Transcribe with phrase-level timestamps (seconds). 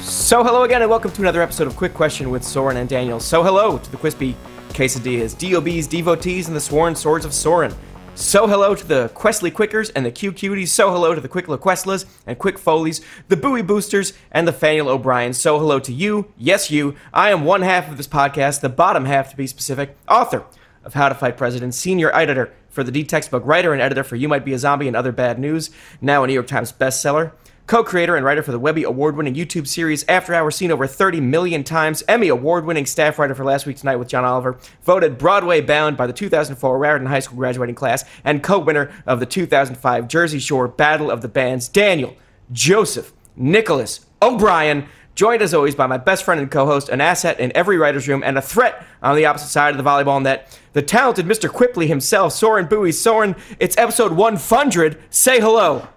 [0.00, 3.20] So hello again, and welcome to another episode of Quick Question with Soren and Daniel.
[3.20, 4.34] So hello to the Quispy
[4.70, 7.72] Quesadillas, DOBs, devotees, and the sworn swords of Soren.
[8.16, 10.68] So hello to the Questly Quickers and the Q Cuties.
[10.68, 14.88] So hello to the Quick LaQuestlas and Quick Foleys, the Bowie Boosters, and the Faniel
[14.88, 15.32] O'Brien.
[15.32, 16.96] So hello to you, yes you.
[17.12, 20.44] I am one half of this podcast, the bottom half to be specific, author
[20.82, 24.16] of How to Fight Presidents, senior editor for the D textbook, writer and editor for
[24.16, 27.32] You Might Be a Zombie and Other Bad News, now a New York Times bestseller
[27.66, 30.86] co creator and writer for the Webby award winning YouTube series After Hours, seen over
[30.86, 34.58] 30 million times, Emmy award winning staff writer for Last Week Tonight with John Oliver,
[34.82, 39.20] voted Broadway bound by the 2004 Raritan High School graduating class, and co winner of
[39.20, 42.16] the 2005 Jersey Shore Battle of the Bands, Daniel
[42.52, 44.86] Joseph Nicholas O'Brien.
[45.14, 48.06] Joined as always by my best friend and co host, an asset in every writer's
[48.06, 51.48] room, and a threat on the opposite side of the volleyball net, the talented Mr.
[51.48, 52.92] Quipley himself, Soren Bowie.
[52.92, 54.98] Soren, it's episode 100.
[55.08, 55.88] Say hello.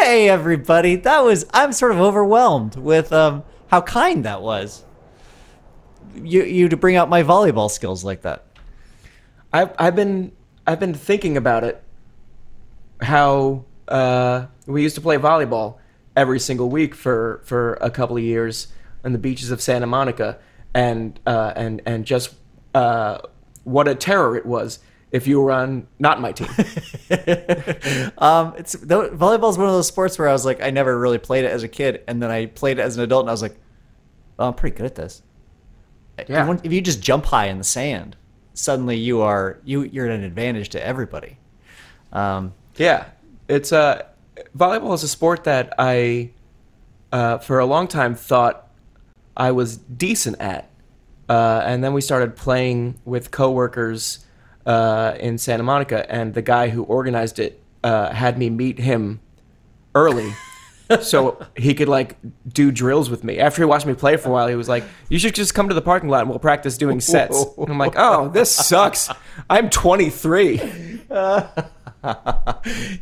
[0.00, 4.84] Hey everybody, that was I'm sort of overwhelmed with um, how kind that was.
[6.14, 8.46] You you to bring out my volleyball skills like that.
[9.52, 10.30] I've I've been
[10.68, 11.82] I've been thinking about it.
[13.02, 15.78] How uh, we used to play volleyball
[16.14, 18.68] every single week for for a couple of years
[19.04, 20.38] on the beaches of Santa Monica,
[20.72, 22.36] and uh, and and just
[22.72, 23.18] uh,
[23.64, 24.78] what a terror it was
[25.10, 26.48] if you were on not my team.
[28.18, 31.18] um, it's volleyball is one of those sports where I was like, I never really
[31.18, 33.32] played it as a kid, and then I played it as an adult, and I
[33.32, 33.56] was like,
[34.36, 35.22] well, I'm pretty good at this.
[36.28, 36.56] Yeah.
[36.64, 38.16] If you just jump high in the sand,
[38.54, 41.38] suddenly you are you you're at an advantage to everybody.
[42.12, 43.06] Um, yeah,
[43.48, 44.02] it's uh,
[44.56, 46.30] volleyball is a sport that I,
[47.12, 48.68] uh, for a long time, thought
[49.36, 50.70] I was decent at,
[51.28, 54.24] uh, and then we started playing with coworkers
[54.68, 59.18] uh, in Santa Monica, and the guy who organized it uh, had me meet him
[59.94, 60.32] early.
[61.02, 63.38] so he could like do drills with me.
[63.38, 65.68] After he watched me play for a while, he was like, "You should just come
[65.68, 69.10] to the parking lot and we'll practice doing sets." And I'm like, "Oh, this sucks.
[69.50, 71.00] I'm 23."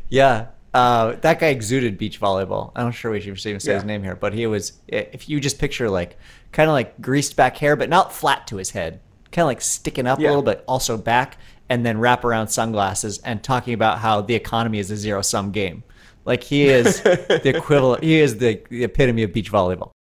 [0.09, 2.73] yeah, uh, that guy exuded beach volleyball.
[2.77, 3.75] I'm not sure we should even say Yeah.
[3.77, 4.73] his name here, but he was.
[4.89, 6.17] If you just picture like
[6.53, 9.01] kind of like greased back hair, but not flat to his head,
[9.33, 10.29] kind of like sticking up Yeah.
[10.29, 11.39] a little, but also back,
[11.69, 15.51] and then wrap around sunglasses and talking about how the economy is a zero sum
[15.51, 15.83] game.
[16.25, 18.03] Like he is the equivalent.
[18.03, 19.93] He is the, the epitome of beach volleyball.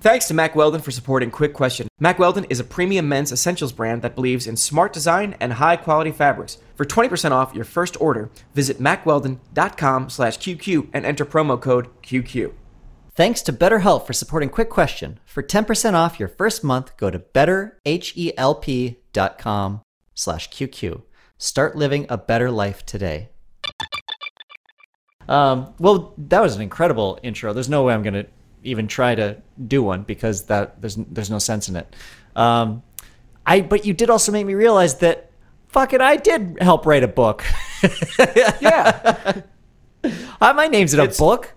[0.00, 1.88] Thanks to Mack Weldon for supporting Quick Question.
[1.98, 5.76] Mack Weldon is a premium men's essentials brand that believes in smart design and high
[5.76, 6.58] quality fabrics.
[6.76, 12.52] For 20% off your first order, visit mackweldon.com slash QQ and enter promo code QQ.
[13.12, 15.18] Thanks to BetterHelp for supporting Quick Question.
[15.24, 19.80] For 10% off your first month, go to betterhelp.com
[20.18, 21.02] slash QQ.
[21.38, 23.28] Start living a better life today.
[25.28, 27.52] Um, well, that was an incredible intro.
[27.52, 28.26] There's no way I'm going to
[28.64, 31.94] even try to do one because that there's there's no sense in it.
[32.34, 32.82] Um,
[33.46, 35.30] I but you did also make me realize that
[35.68, 37.44] fucking I did help write a book.
[38.60, 39.42] Yeah.
[40.40, 41.54] Uh, my name's in a It's- book.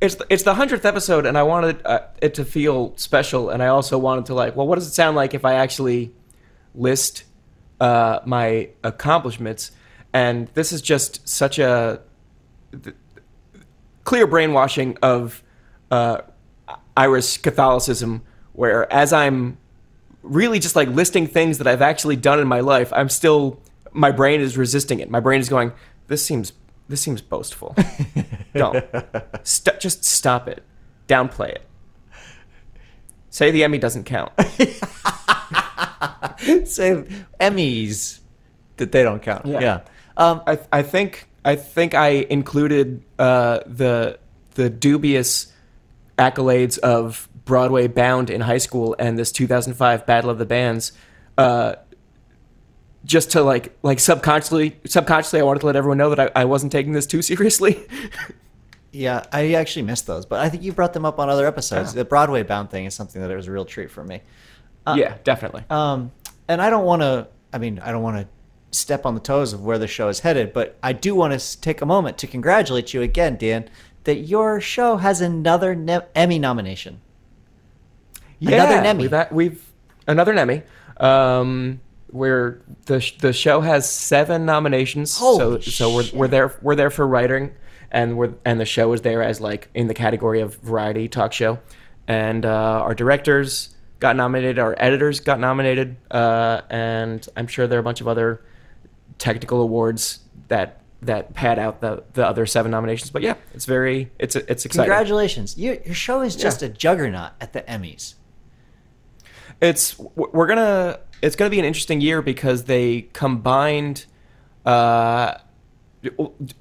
[0.00, 3.60] it's the, it's the 100th episode and I wanted uh, it to feel special and
[3.60, 6.12] I also wanted to like, well, what does it sound like if I actually
[6.76, 7.24] list
[7.80, 9.70] uh, my accomplishments?
[10.12, 12.00] And this is just such a
[12.82, 12.94] th-
[14.04, 15.42] clear brainwashing of
[15.90, 16.18] uh,
[16.96, 18.22] Irish Catholicism,
[18.52, 19.58] where as I'm
[20.22, 23.60] really just like listing things that I've actually done in my life, I'm still
[23.92, 25.10] my brain is resisting it.
[25.10, 25.72] My brain is going,
[26.08, 26.52] this seems
[26.88, 27.74] this seems boastful.
[28.54, 28.84] Don't
[29.42, 30.62] St- just stop it.
[31.08, 31.62] Downplay it.
[33.30, 34.32] Say the Emmy doesn't count.
[36.64, 37.04] Say
[37.40, 38.20] Emmys
[38.76, 39.46] that they don't count.
[39.46, 39.60] Yeah.
[39.60, 39.80] yeah.
[40.16, 44.18] Um, I I think I think I included uh, the
[44.54, 45.52] the dubious
[46.18, 50.92] accolades of Broadway Bound in high school and this 2005 Battle of the Bands,
[51.36, 51.74] uh,
[53.04, 56.44] just to like like subconsciously subconsciously I wanted to let everyone know that I, I
[56.44, 57.86] wasn't taking this too seriously.
[58.94, 61.94] Yeah, I actually missed those, but I think you brought them up on other episodes.
[61.94, 64.22] The Broadway bound thing is something that was a real treat for me.
[64.86, 65.64] Yeah, definitely.
[65.70, 66.12] Um,
[66.48, 67.28] and I don't want to.
[67.52, 68.28] I mean, I don't want to
[68.76, 71.60] step on the toes of where the show is headed, but I do want to
[71.60, 73.68] take a moment to congratulate you again, Dan,
[74.04, 77.00] that your show has another ne- Emmy nomination.
[78.40, 79.02] another Emmy.
[79.04, 79.72] We've, had- we've
[80.06, 80.62] another Emmy.
[80.98, 85.18] Um, where the the show has seven nominations.
[85.18, 86.14] Holy so so we're shit.
[86.14, 87.52] we're there we're there for writing,
[87.90, 91.32] and we're and the show is there as like in the category of variety talk
[91.32, 91.58] show,
[92.06, 97.78] and uh, our directors got nominated, our editors got nominated, uh, and I'm sure there
[97.78, 98.42] are a bunch of other
[99.18, 103.10] technical awards that that pad out the the other seven nominations.
[103.10, 104.90] But yeah, it's very it's it's exciting.
[104.90, 105.58] Congratulations!
[105.58, 106.68] Your your show is just Yeah.
[106.68, 108.14] a juggernaut at the Emmys.
[109.60, 114.06] it's we're gonna it's gonna be an interesting year because they combined
[114.66, 115.34] uh,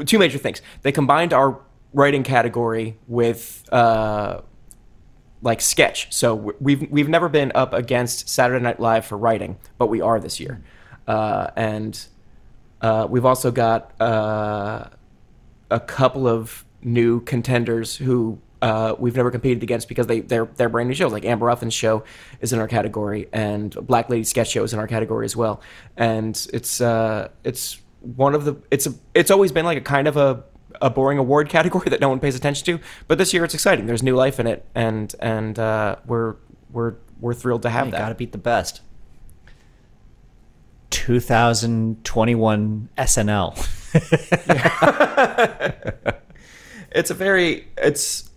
[0.05, 0.61] two major things.
[0.81, 1.59] They combined our
[1.93, 4.41] writing category with uh,
[5.43, 6.11] like sketch.
[6.11, 10.19] So we've we've never been up against Saturday Night Live for writing, but we are
[10.19, 10.63] this year,
[11.07, 12.03] uh, and
[12.81, 14.85] uh, we've also got uh,
[15.69, 20.69] a couple of new contenders who uh, we've never competed against because they they're they're
[20.69, 21.11] brand new shows.
[21.11, 22.05] Like Amber Ruffin's show
[22.39, 25.61] is in our category, and Black Lady Sketch Show is in our category as well.
[25.97, 30.07] And it's uh, it's one of the it's a it's always been like a kind
[30.07, 30.43] of a
[30.81, 32.79] a boring award category that no one pays attention to.
[33.07, 33.85] But this year it's exciting.
[33.85, 36.35] There's new life in it, and and uh, we're
[36.71, 37.99] we're we're thrilled to have You that.
[37.99, 38.81] got to beat the best.
[40.91, 43.69] 2021 SNL.
[46.91, 48.29] it's a very it's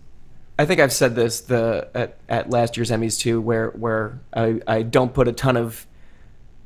[0.59, 4.59] I think I've said this the at, at last year's Emmys too, where where I,
[4.67, 5.85] I don't put a ton of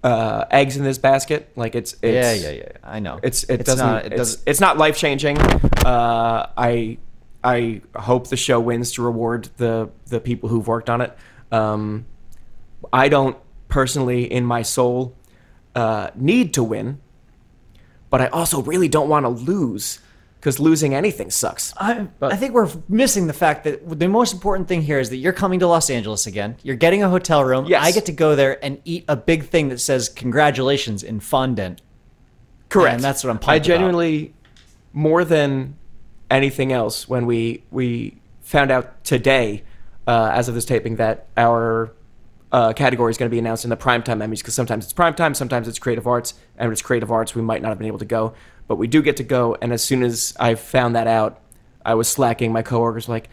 [0.03, 1.51] uh, eggs in this basket.
[1.55, 2.71] Like it's, it's yeah, yeah, yeah.
[2.83, 3.19] I know.
[3.23, 5.37] It's it It's doesn't not- it doesn't- it's not life changing.
[5.39, 6.97] Uh, I
[7.43, 11.17] I hope the show wins to reward the the people who've worked on it.
[11.51, 12.05] Um,
[12.93, 13.37] I don't
[13.67, 15.15] personally, in my soul,
[15.75, 16.99] uh, need to win,
[18.09, 19.99] but I also really don't want to lose
[20.41, 21.71] because losing anything sucks.
[21.77, 25.17] I, I think we're missing the fact that the most important thing here is that
[25.17, 26.57] you're coming to Los Angeles again.
[26.63, 27.65] You're getting a hotel room.
[27.65, 27.85] Yes.
[27.85, 31.83] I get to go there and eat a big thing that says congratulations in fondant.
[32.69, 32.95] Correct.
[32.95, 33.65] And that's what I'm I about.
[33.67, 34.33] genuinely,
[34.93, 35.77] more than
[36.31, 39.61] anything else, when we we found out today,
[40.07, 41.93] uh, as of this taping, that our
[42.51, 45.35] uh, category is going to be announced in the primetime Emmys because sometimes it's primetime,
[45.35, 47.99] sometimes it's creative arts, and if it's creative arts, we might not have been able
[47.99, 48.33] to go,
[48.67, 49.57] but we do get to go.
[49.61, 51.41] And as soon as I found that out,
[51.85, 52.51] I was slacking.
[52.51, 53.29] My coworkers were like.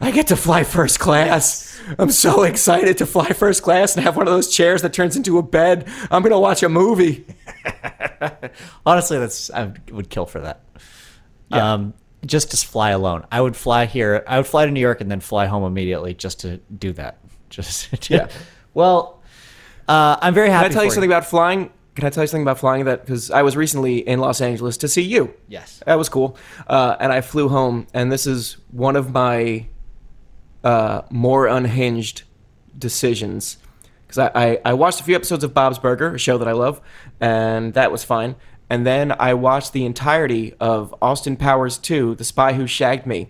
[0.00, 1.80] I get to fly first class.
[1.98, 5.16] I'm so excited to fly first class and have one of those chairs that turns
[5.16, 5.88] into a bed.
[6.10, 7.24] I'm going to watch a movie.
[8.86, 10.62] Honestly, that's I would kill for that.
[11.48, 11.74] Yeah.
[11.74, 11.94] Um,
[12.26, 14.24] just to fly alone, I would fly here.
[14.26, 17.18] I would fly to New York and then fly home immediately just to do that.
[17.50, 18.28] Just Yeah.
[18.74, 19.22] Well,
[19.86, 20.64] uh, I'm very happy.
[20.64, 21.70] Can I tell you something about flying?
[21.94, 22.84] Can I tell you something about flying?
[22.86, 25.32] That because I was recently in Los Angeles to see you.
[25.48, 25.82] Yes.
[25.86, 26.36] that was cool.
[26.66, 29.66] Uh, and I flew home, and this is one of my
[30.64, 32.22] uh, more unhinged
[32.76, 33.58] decisions
[34.02, 36.52] because I, I I watched a few episodes of Bob's Burger, a show that I
[36.52, 36.80] love,
[37.20, 38.34] and that was fine.
[38.70, 43.28] And then I watched the entirety of Austin Powers 2, The Spy Who Shagged Me.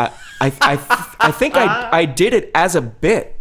[0.00, 3.38] I I I, I think I I did it as a bit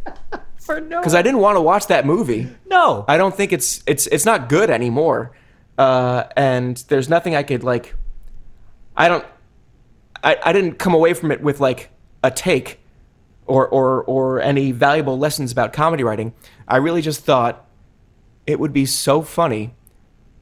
[0.72, 2.48] For no, because I didn't want to watch that movie.
[2.70, 3.04] no.
[3.08, 5.32] I don't think it's it's it's not good anymore.
[5.78, 7.96] Uh, and there's nothing I could like.
[8.96, 9.26] I don't.
[10.24, 11.90] I, I didn't come away from it with like
[12.24, 12.80] a take,
[13.48, 16.34] or or or any valuable lessons about comedy writing.
[16.68, 17.66] I really just thought
[18.48, 19.74] it would be so funny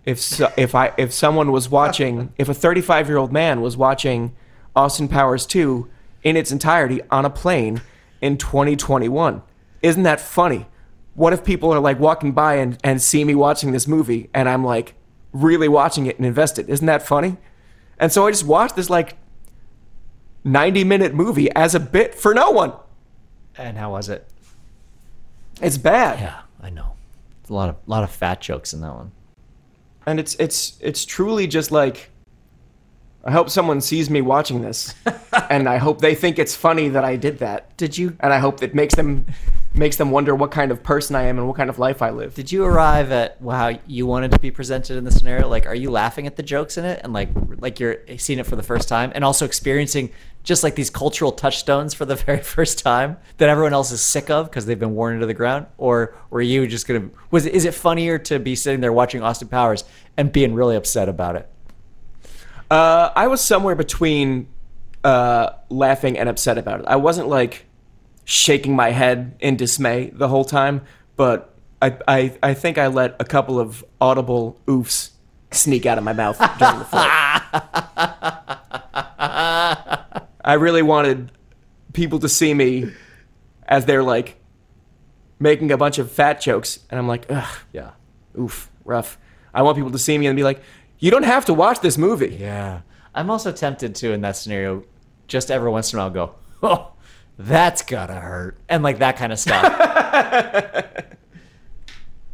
[0.05, 3.75] if so, if I if someone was watching if a 35 year old man was
[3.75, 4.35] watching
[4.75, 5.89] Austin Powers 2
[6.23, 7.81] in its entirety on a plane
[8.21, 9.41] in 2021.
[9.81, 10.67] Isn't that funny?
[11.15, 14.47] What if people are like walking by and, and see me watching this movie and
[14.47, 14.95] I'm like
[15.33, 16.69] really watching it and invested?
[16.69, 17.37] Isn't that funny?
[17.99, 19.17] And so I just watched this like
[20.43, 22.73] 90 minute movie as a bit for no one.
[23.57, 24.25] And how was it?
[25.61, 26.19] It's bad.
[26.19, 26.93] Yeah, I know.
[27.41, 29.11] It's a lot of lot of fat jokes in that one.
[30.05, 32.09] and it's it's it's truly just like
[33.25, 34.95] I hope someone sees me watching this,
[35.49, 38.39] and I hope they think it's funny that I did that, Did you and I
[38.39, 39.25] hope it makes them
[39.73, 42.09] makes them wonder what kind of person I am and what kind of life I
[42.09, 42.33] live.
[42.33, 45.47] Did you arrive at how you wanted to be presented in the scenario?
[45.47, 48.45] Like, are you laughing at the jokes in it and like like you're seeing it
[48.45, 50.11] for the first time, and also experiencing
[50.43, 54.29] just like these cultural touchstones for the very first time that everyone else is sick
[54.29, 55.67] of because they've been worn into the ground?
[55.77, 59.47] Or were you just gonna was is it funnier to be sitting there watching Austin
[59.47, 59.83] Powers
[60.17, 61.49] and being really upset about it?
[62.71, 64.47] Uh, I was somewhere between
[65.03, 66.85] uh, laughing and upset about it.
[66.87, 67.65] I wasn't like
[68.29, 70.81] shaking my head in dismay the whole time,
[71.15, 75.09] but I, I, I think I let a couple of audible oofs
[75.49, 77.07] sneak out of my mouth during the film.
[80.41, 81.31] I really wanted
[81.93, 82.91] people to see me
[83.67, 84.35] as they're like
[85.39, 87.91] making a bunch of fat jokes, and I'm like, ugh, Yeah.
[88.37, 89.17] oof, rough.
[89.53, 90.61] I want people to see me and be like,
[90.99, 92.37] you don't have to watch this movie.
[92.39, 92.81] Yeah.
[93.15, 94.83] I'm also tempted to in that scenario,
[95.27, 96.91] just every once in a while go, oh,
[97.39, 99.63] that's gotta hurt, and like that kind of stuff.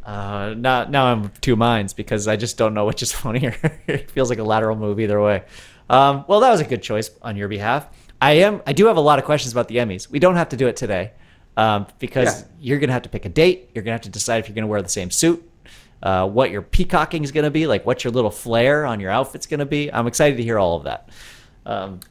[0.03, 3.55] uh, now, now I'm two minds because I just don't know which is funnier.
[3.87, 5.43] it feels like a lateral move either way.
[5.89, 7.87] Um, well, that was a good choice on your behalf.
[8.19, 8.63] I am.
[8.65, 10.09] I do have a lot of questions about the Emmys.
[10.09, 11.11] We don't have to do it today
[11.55, 12.47] um, because Yeah.
[12.59, 13.69] you're gonna have to pick a date.
[13.75, 15.47] You're gonna have to decide if you're gonna wear the same suit.
[16.01, 19.09] Uh, what your peacocking is going to be, like what your little flair on your
[19.09, 19.91] outfit's going to be.
[19.91, 21.09] I'm excited to hear all of that.
[21.65, 22.01] Um,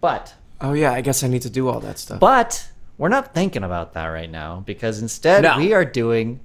[0.00, 2.20] but Oh yeah, I guess I need to do all that stuff.
[2.20, 5.56] but we're not thinking about that right now because instead No.
[5.56, 6.40] we are doing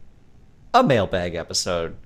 [0.74, 1.98] a mailbag episode.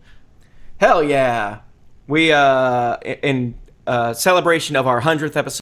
[0.78, 1.60] Hell yeah.
[2.08, 5.62] We uh in uh celebration of our 100th episode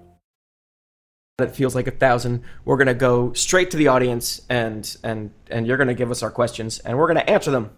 [1.41, 2.43] that feels like a thousand.
[2.65, 6.31] We're gonna go straight to the audience and and and you're gonna give us our
[6.31, 7.71] questions and we're gonna answer them.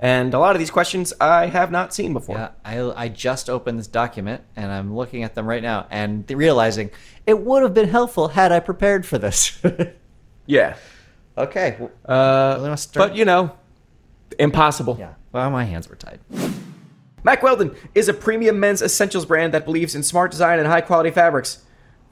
[0.00, 2.36] And a lot of these questions I have not seen before.
[2.36, 6.24] Yeah, I, I just opened this document and I'm looking at them right now and
[6.30, 6.90] realizing
[7.26, 9.60] it would have been helpful had I prepared for this.
[10.48, 10.76] Yeah.
[11.36, 11.76] okay.
[12.06, 13.10] Uh, start?
[13.10, 13.54] but you know,
[14.38, 14.96] impossible.
[14.98, 15.12] yeah.
[15.30, 16.20] Well, my hands were tied.
[17.22, 20.80] Mack Weldon is a premium men's essentials brand that believes in smart design and high
[20.80, 21.62] quality fabrics.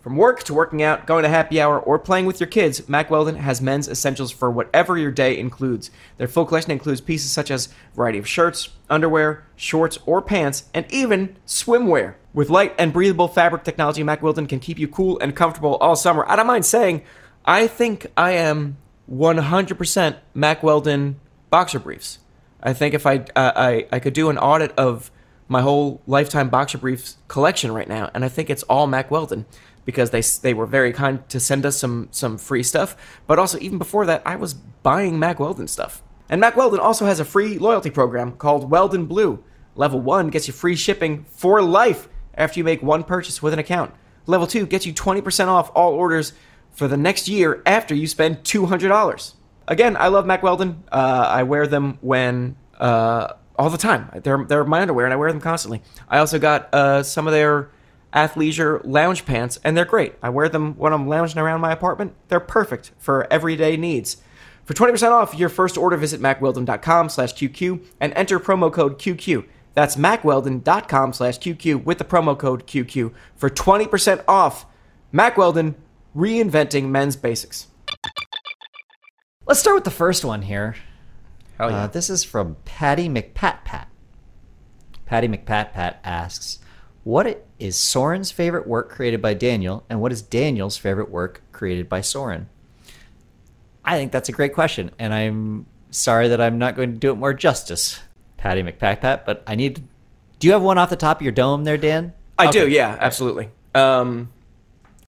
[0.07, 3.11] From work to working out, going to happy hour, or playing with your kids, Mack
[3.11, 5.91] Weldon has men's essentials for whatever your day includes.
[6.17, 10.87] Their full collection includes pieces such as variety of shirts, underwear, shorts, or pants, and
[10.91, 12.15] even swimwear.
[12.33, 15.97] With light and breathable fabric technology, Mack Weldon can keep you cool and comfortable all
[15.97, 16.25] summer.
[16.29, 17.03] I don't mind saying,
[17.45, 18.77] I think I am
[19.11, 21.19] 100% Mack Weldon
[21.51, 22.21] boxer briefs.
[22.63, 25.11] I think if I, uh, I I could do an audit of
[25.49, 29.47] my whole lifetime boxer briefs collection right now, and I think it's all Mack Weldon
[29.87, 32.95] because they they were very kind to send us some some free stuff.
[33.27, 36.03] But also even before that, I was buying Mack Weldon stuff.
[36.29, 39.43] And Mack Weldon also has a free loyalty program called Weldon Blue.
[39.75, 43.59] Level one gets you free shipping for life after you make one purchase with an
[43.59, 43.95] account.
[44.27, 46.33] Level two gets you 20% off all orders
[46.73, 49.35] for the next year after you spend $200.
[49.69, 50.83] Again, I love Mack Weldon.
[50.91, 54.11] Uh, I wear them when uh, all the time.
[54.23, 55.83] They're they're my underwear, and I wear them constantly.
[56.09, 57.71] I also got uh, some of their
[58.13, 60.15] athleisure lounge pants, and they're great.
[60.23, 62.15] I wear them when I'm lounging around my apartment.
[62.29, 64.19] They're perfect for everyday needs.
[64.65, 69.45] For 20% off your first order, visit mackweldon.com slash QQ and enter promo code QQ.
[69.75, 74.67] That's mackweldon.com slash QQ with the promo code QQ for 20% off.
[75.13, 75.77] Mack Weldon,
[76.17, 77.69] reinventing men's basics.
[79.47, 80.75] Let's start with the first one here.
[81.59, 81.85] Hell yeah.
[81.85, 83.87] Uh, this is from Patty McPatpat.
[85.05, 86.59] Patty McPatpat asks,
[87.07, 91.89] "What is Soren's favorite work created by Daniel, and what is Daniel's favorite work created
[91.89, 92.49] by Soren?"
[93.85, 97.13] I think that's a great question, and I'm sorry that I'm not going to do
[97.13, 98.01] it more justice,
[98.39, 99.25] Patty McPatpat.
[99.25, 99.85] But I need.
[100.41, 102.13] Do you have one off the top of your dome there, Dan?
[102.39, 102.65] I Okay.
[102.65, 103.51] do, yeah, absolutely.
[103.75, 104.31] Um,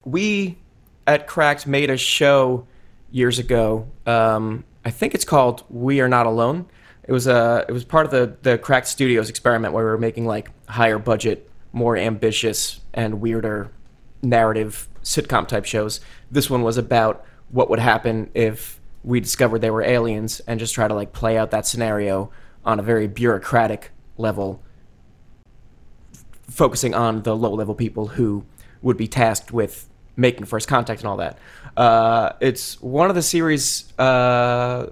[0.05, 0.57] we
[1.05, 2.65] at Cracked made a show
[3.11, 3.87] years ago.
[4.05, 6.65] Um, I think it's called "We Are Not Alone."
[7.03, 9.97] It was a it was part of the the Cracked Studios experiment where we were
[9.97, 13.71] making like higher budget, more ambitious, and weirder
[14.21, 15.99] narrative sitcom type shows.
[16.29, 20.73] This one was about what would happen if we discovered they were aliens and just
[20.73, 22.31] try to like play out that scenario
[22.65, 24.61] on a very bureaucratic level
[26.49, 28.43] focusing on the low level people who
[28.81, 31.37] would be tasked with making first contact and all that.
[31.77, 34.87] Uh, it's one of the series uh,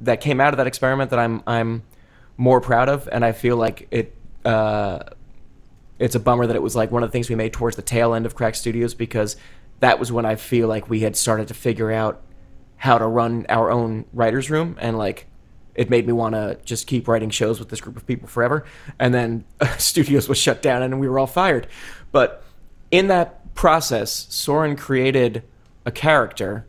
[0.00, 1.82] that came out of that experiment that I'm I'm
[2.36, 4.14] more proud of, and I feel like it.
[4.44, 5.00] Uh,
[5.98, 7.82] it's a bummer that it was like one of the things we made towards the
[7.82, 9.36] tail end of Cracked Studios because
[9.80, 12.22] that was when I feel like we had started to figure out
[12.76, 15.26] how to run our own writers' room and like
[15.74, 18.64] it made me want to just keep writing shows with this group of people forever.
[18.98, 19.44] And then
[19.78, 21.68] studios was shut down and we were all fired.
[22.10, 22.42] But
[22.90, 25.44] in that process, Soren created
[25.84, 26.66] a character.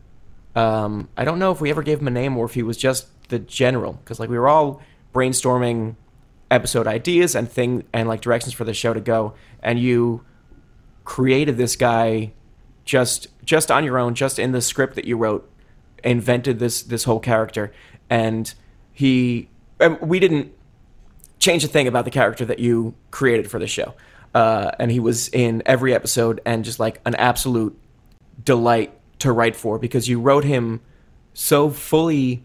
[0.54, 2.76] Um, I don't know if we ever gave him a name or if he was
[2.76, 4.80] just the general, because like we were all
[5.12, 5.96] brainstorming
[6.50, 10.24] episode ideas and thing and like directions for the show to go, and you
[11.04, 12.32] created this guy
[12.84, 15.50] just just on your own, just in the script that you wrote,
[16.02, 17.72] invented this this whole character,
[18.08, 18.54] and
[18.92, 20.52] he and we didn't
[21.38, 23.94] change a thing about the character that you created for the show.
[24.34, 27.76] Uh, and he was in every episode and just like an absolute
[28.44, 30.80] delight to write for because you wrote him
[31.34, 32.44] so fully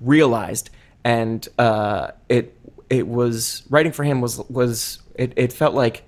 [0.00, 0.68] realized
[1.02, 2.56] and uh, it
[2.98, 6.04] it was writing for him was was it, it felt like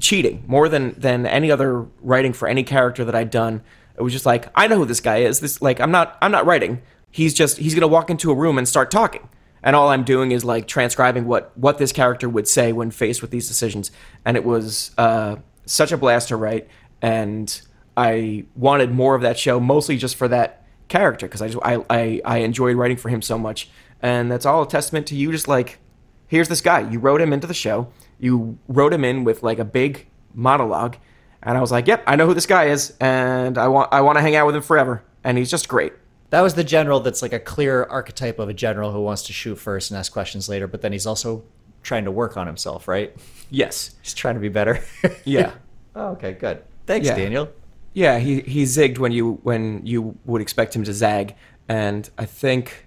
[0.00, 3.62] cheating more than than any other writing for any character that I'd done.
[3.96, 5.40] It was just like I know who this guy is.
[5.40, 6.82] This like I'm not I'm not writing.
[7.10, 9.28] He's just he's gonna walk into a room and start talking
[9.64, 13.22] and all I'm doing is like transcribing what what this character would say when faced
[13.22, 13.90] with these decisions.
[14.24, 16.68] And it was uh, such a blast to write,
[17.02, 17.60] and
[17.96, 21.84] I wanted more of that show, mostly just for that character because I, just, I
[21.88, 23.70] I I enjoyed writing for him so much,
[24.02, 25.32] and that's all a testament to you.
[25.32, 25.78] Just like
[26.26, 29.58] here's this guy, you wrote him into the show, you wrote him in with like
[29.58, 30.96] a big monologue,
[31.42, 34.00] and I was like, yep, I know who this guy is, and I want I
[34.00, 35.92] want to hang out with him forever, and he's just great.
[36.30, 39.32] That was the general that's like a clear archetype of a general who wants to
[39.32, 41.44] shoot first and ask questions later, but then he's also
[41.82, 43.14] trying to work on himself, right?
[43.50, 43.94] Yes.
[44.02, 44.82] He's trying to be better.
[45.24, 45.52] yeah.
[45.94, 46.64] Oh, okay, good.
[46.86, 47.14] Thanks, Yeah.
[47.14, 47.48] Daniel.
[47.92, 51.36] Yeah, he he zigged when you when you would expect him to zag,
[51.68, 52.83] and I think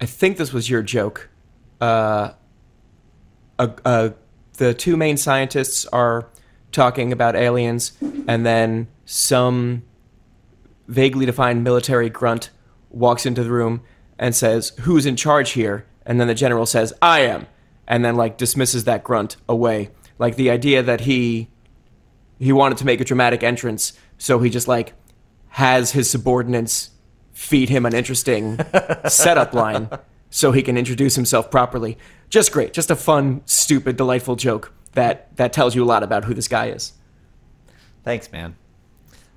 [0.00, 1.28] I think this was your joke.
[1.80, 2.32] Uh,
[3.58, 4.10] uh, uh,
[4.54, 6.28] the two main scientists are
[6.72, 7.92] talking about aliens,
[8.26, 9.82] and then some
[10.86, 12.50] vaguely defined military grunt
[12.90, 13.82] walks into the room
[14.18, 17.46] and says, "Who's in charge here?" And then the general says, "I am,"
[17.86, 19.90] and then like dismisses that grunt away.
[20.18, 21.48] Like the idea that he
[22.38, 24.94] he wanted to make a dramatic entrance, so he just like
[25.48, 26.90] has his subordinates
[27.38, 28.58] feed him an interesting
[29.06, 29.88] setup line
[30.28, 31.96] so he can introduce himself properly.
[32.28, 36.24] Just great, just a fun, stupid, delightful joke that that tells you a lot about
[36.24, 36.94] who this guy is.
[38.02, 38.56] Thanks, man.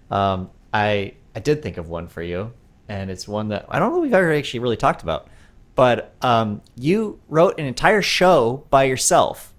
[0.09, 2.53] Um, I I did think of one for you,
[2.89, 5.27] and it's one that I don't know we've ever actually really talked about.
[5.75, 9.53] But um, you wrote an entire show by yourself,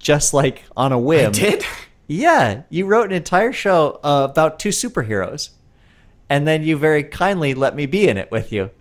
[0.00, 1.32] just like on a whim.
[1.32, 1.64] Did
[2.08, 5.50] Yeah, you wrote an entire show uh, about two superheroes,
[6.28, 8.70] and then you very kindly let me be in it with you.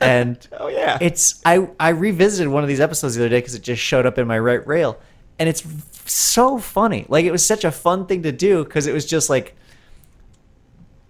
[0.00, 0.98] And Oh, yeah.
[1.00, 4.04] it's I I revisited one of these episodes the other day because it just showed
[4.04, 4.98] up in my right rail,
[5.38, 5.62] and it's
[6.04, 7.06] so funny.
[7.08, 9.56] Like it was such a fun thing to do because it was just like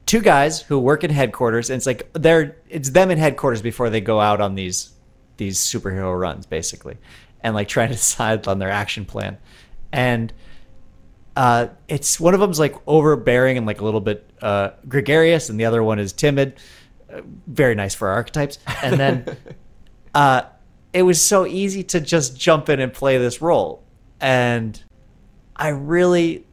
[0.06, 3.90] two guys who work in headquarters, and it's like they're it's them in headquarters before
[3.90, 4.90] they go out on these
[5.36, 6.96] these superhero runs, basically,
[7.42, 9.36] and like trying to decide on their action plan,
[9.92, 10.32] and
[11.36, 15.58] uh, it's one of them's like overbearing and like a little bit uh, gregarious, and
[15.58, 16.58] the other one is timid.
[17.12, 18.58] Uh, very nice for archetypes.
[18.82, 19.36] And then
[20.14, 20.42] uh,
[20.92, 23.82] it was so easy to just jump in and play this role,
[24.20, 24.82] and
[25.56, 26.46] I really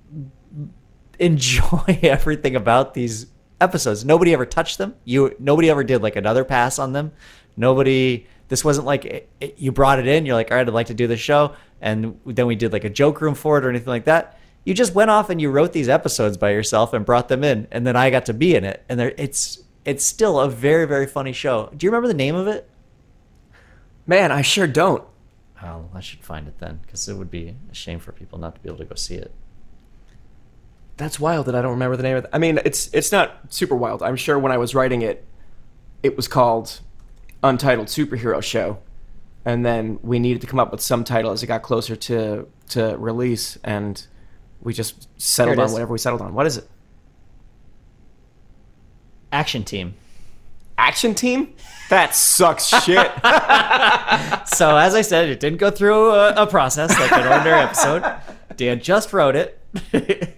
[1.19, 3.27] enjoy everything about these
[3.59, 4.05] episodes.
[4.05, 4.95] Nobody ever touched them.
[5.05, 7.11] You nobody ever did like another pass on them.
[7.55, 8.27] Nobody.
[8.49, 10.25] This wasn't like it, it- you brought it in.
[10.25, 12.83] You're like, all right, I'd like to do this show, and then we did like
[12.85, 14.39] a joke room for it or anything like that.
[14.67, 17.69] You just went off and you wrote these episodes by yourself and brought them in,
[17.71, 18.83] and then I got to be in it.
[18.89, 21.71] And there, it's it's still a very very funny show.
[21.77, 22.69] Do you remember the name of it?
[24.05, 25.05] man, I sure don't.
[25.63, 28.55] Oh, I should find it then, because it would be a shame for people not
[28.55, 29.31] to be able to go see it.
[30.97, 32.29] That's wild that I don't remember the name of it.
[32.33, 34.03] I mean, it's it's not super wild.
[34.03, 35.25] I'm sure when I was writing it,
[36.03, 36.81] it was called
[37.41, 38.79] Untitled Superhero Show,
[39.45, 42.49] and then we needed to come up with some title as it got closer to
[42.71, 44.05] to release, and
[44.61, 46.33] we just settled on whatever we settled on.
[46.33, 46.67] What is it?
[49.31, 49.95] Action Team.
[50.77, 51.53] Action Team?
[51.89, 53.11] That sucks shit.
[54.55, 58.03] So as I said, it didn't go through a, a process like an ordinary episode.
[58.55, 59.59] Dan just wrote it.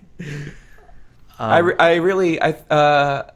[1.39, 3.29] I, re- I really I uh,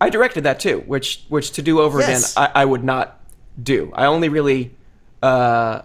[0.00, 2.32] I directed that too, which which to do over Yes.
[2.36, 3.18] again I, I would not
[3.62, 3.92] do.
[3.94, 4.74] I only really
[5.22, 5.82] uh,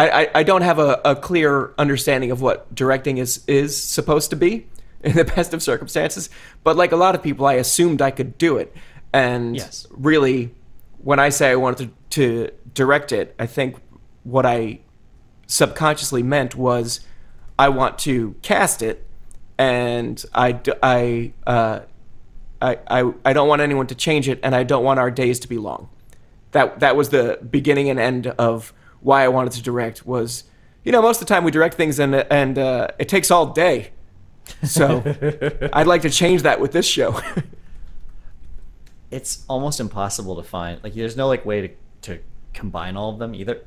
[0.00, 4.30] I, I I don't have a, a clear understanding of what directing is is supposed
[4.30, 4.66] to be
[5.04, 6.30] in the best of circumstances.
[6.64, 8.74] But like a lot of people, I assumed I could do it,
[9.12, 9.86] and Yes.
[9.90, 10.54] really,
[11.02, 13.76] when I say I wanted to, to direct it, I think
[14.24, 14.80] what I
[15.46, 17.00] subconsciously meant was
[17.58, 19.06] I want to cast it,
[19.58, 21.80] and I I, uh,
[22.62, 25.40] I I I don't want anyone to change it, and I don't want our days
[25.40, 25.88] to be long.
[26.52, 30.06] That that was the beginning and end of why I wanted to direct.
[30.06, 30.44] Was
[30.84, 33.46] you know most of the time we direct things and and uh, it takes all
[33.46, 33.90] day,
[34.62, 35.02] so
[35.72, 37.20] I'd like to change that with this show.
[39.10, 40.82] It's almost impossible to find.
[40.84, 42.22] Like, there's no like way to to
[42.54, 43.62] combine all of them either.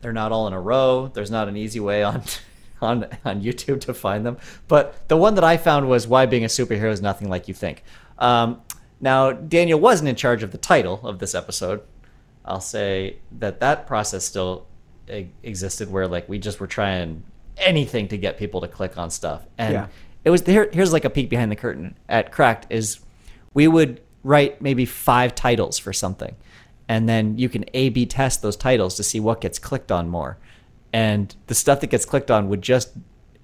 [0.00, 1.08] They're not all in a row.
[1.08, 2.22] There's not an easy way on
[2.80, 4.38] on on YouTube to find them.
[4.68, 7.54] But the one that I found was why being a superhero is nothing like you
[7.54, 7.82] think.
[8.18, 8.62] Um,
[9.00, 11.82] now Daniel wasn't in charge of the title of this episode.
[12.44, 14.66] I'll say that that process still
[15.08, 17.22] existed, where like we just were trying
[17.56, 19.86] anything to get people to click on stuff, and Yeah.
[20.24, 20.68] it was here.
[20.72, 23.00] Here's like a peek behind the curtain at Cracked is
[23.52, 26.34] we would write maybe five titles for something,
[26.88, 30.38] and then you can A/B test those titles to see what gets clicked on more,
[30.92, 32.90] and the stuff that gets clicked on would just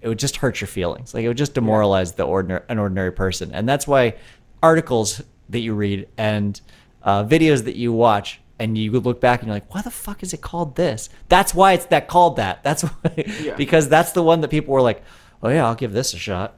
[0.01, 1.13] it would just hurt your feelings.
[1.13, 4.15] Like it would just demoralize the ordinary an ordinary person, and that's why
[4.63, 6.61] articles that you read and
[7.03, 8.41] uh, videos that you watch.
[8.61, 11.09] And you would look back and you're like, why the fuck is it called this?
[11.29, 12.63] That's why it's that called that.
[12.63, 13.57] That's why, Yeah.
[13.57, 15.03] because that's the one that people were like,
[15.43, 16.55] oh yeah, I'll give this a shot.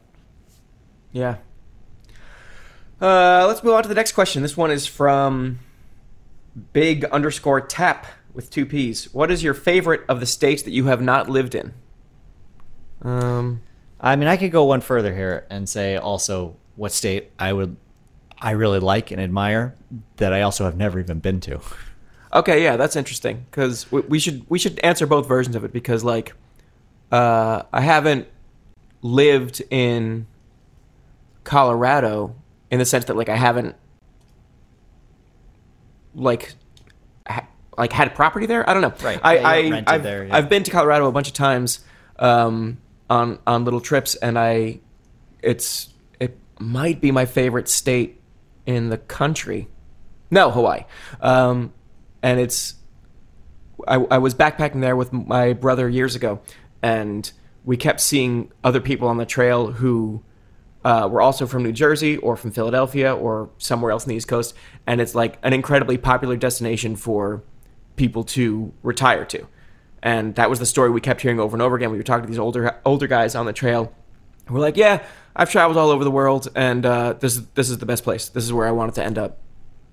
[1.13, 1.37] Yeah.
[3.01, 4.43] Uh, let's move on to the next question.
[4.43, 5.61] This one is from
[6.73, 9.13] big underscore tap with two P's.
[9.15, 11.73] What is your favorite of the states that you have not lived in?
[13.03, 13.61] Um,
[14.01, 17.77] I mean, I could go one further here and say also what state I would,
[18.39, 19.75] I really like and admire
[20.17, 21.61] that I also have never even been to.
[22.33, 25.73] okay, yeah, that's interesting because we, we should we should answer both versions of it
[25.73, 26.35] because like,
[27.11, 28.29] uh, I haven't
[29.03, 30.27] lived in
[31.45, 32.35] Colorado
[32.71, 33.77] in the sense that like I haven't
[36.15, 36.55] like
[37.27, 38.69] ha- like had property there.
[38.69, 38.95] I don't know.
[39.03, 39.21] Right.
[39.23, 40.37] I, yeah, I I've, there, yeah.
[40.37, 41.81] I've been to Colorado a bunch of times
[42.19, 42.79] um,
[43.11, 44.81] on on little trips, and I
[45.43, 45.89] it's
[46.21, 48.21] it might be my favorite state
[48.67, 49.69] in the country.
[50.31, 50.85] No, Hawaii.
[51.21, 51.73] Um,
[52.23, 52.75] and it's
[53.87, 56.41] I, I was backpacking there with my brother years ago,
[56.83, 57.31] and
[57.65, 60.23] we kept seeing other people on the trail who
[60.85, 64.29] uh, were also from New Jersey or from Philadelphia or somewhere else in the East
[64.29, 64.55] Coast,
[64.87, 67.43] and it's like an incredibly popular destination for
[67.97, 69.47] people to retire to.
[70.03, 71.93] And that was the story we kept hearing over and over again.
[71.93, 73.95] We were talking to these older older guys on the trail.
[74.51, 75.05] We're like, yeah,
[75.37, 78.29] I've traveled all over the world, and uh, this is this is the best place.
[78.29, 79.39] This is where I wanted to end up.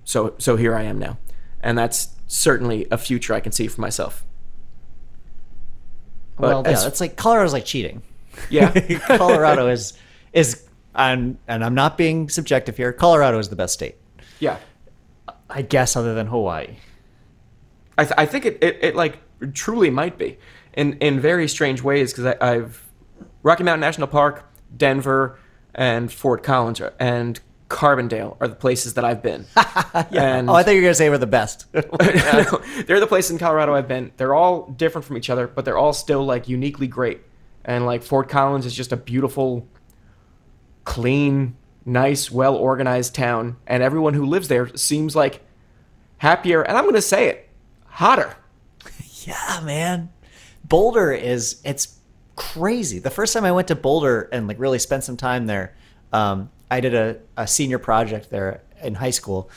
[0.06, 1.20] So so here I am now,
[1.62, 4.26] and that's certainly a future I can see for myself.
[6.38, 8.02] But well, yeah, it's like Colorado's like cheating.
[8.50, 8.72] Yeah.
[9.18, 9.94] Colorado is
[10.32, 10.64] is
[10.96, 12.94] and and I'm not being subjective here.
[12.94, 13.96] Colorado is the best state,
[14.40, 14.58] Yeah,
[15.50, 16.78] I guess, other than Hawaii.
[17.98, 19.18] I, th- I think it, it, it like
[19.54, 20.38] truly might be
[20.74, 22.86] in in very strange ways because I've
[23.44, 25.38] Rocky Mountain National Park, Denver,
[25.76, 27.40] and Fort Collins and
[27.70, 29.46] Carbondale are the places that I've been.
[30.12, 31.66] And Oh, I thought you were gonna say we're the best.
[31.74, 31.82] No,
[32.86, 34.12] they're the places in Colorado I've been.
[34.18, 37.22] They're all different from each other, but they're all still like uniquely great.
[37.66, 39.68] And like Fort Collins is just a beautiful,
[40.84, 41.56] clean,
[41.86, 45.42] nice, well organized town, and everyone who lives there seems like
[46.18, 46.62] happier.
[46.62, 47.50] And I'm going to say it,
[47.86, 48.36] hotter.
[49.26, 50.10] yeah, man.
[50.64, 51.98] Boulder is it's
[52.36, 53.00] crazy.
[53.00, 55.76] The first time I went to Boulder and like really spent some time there,
[56.14, 59.50] um, I did a, a senior project there in high school.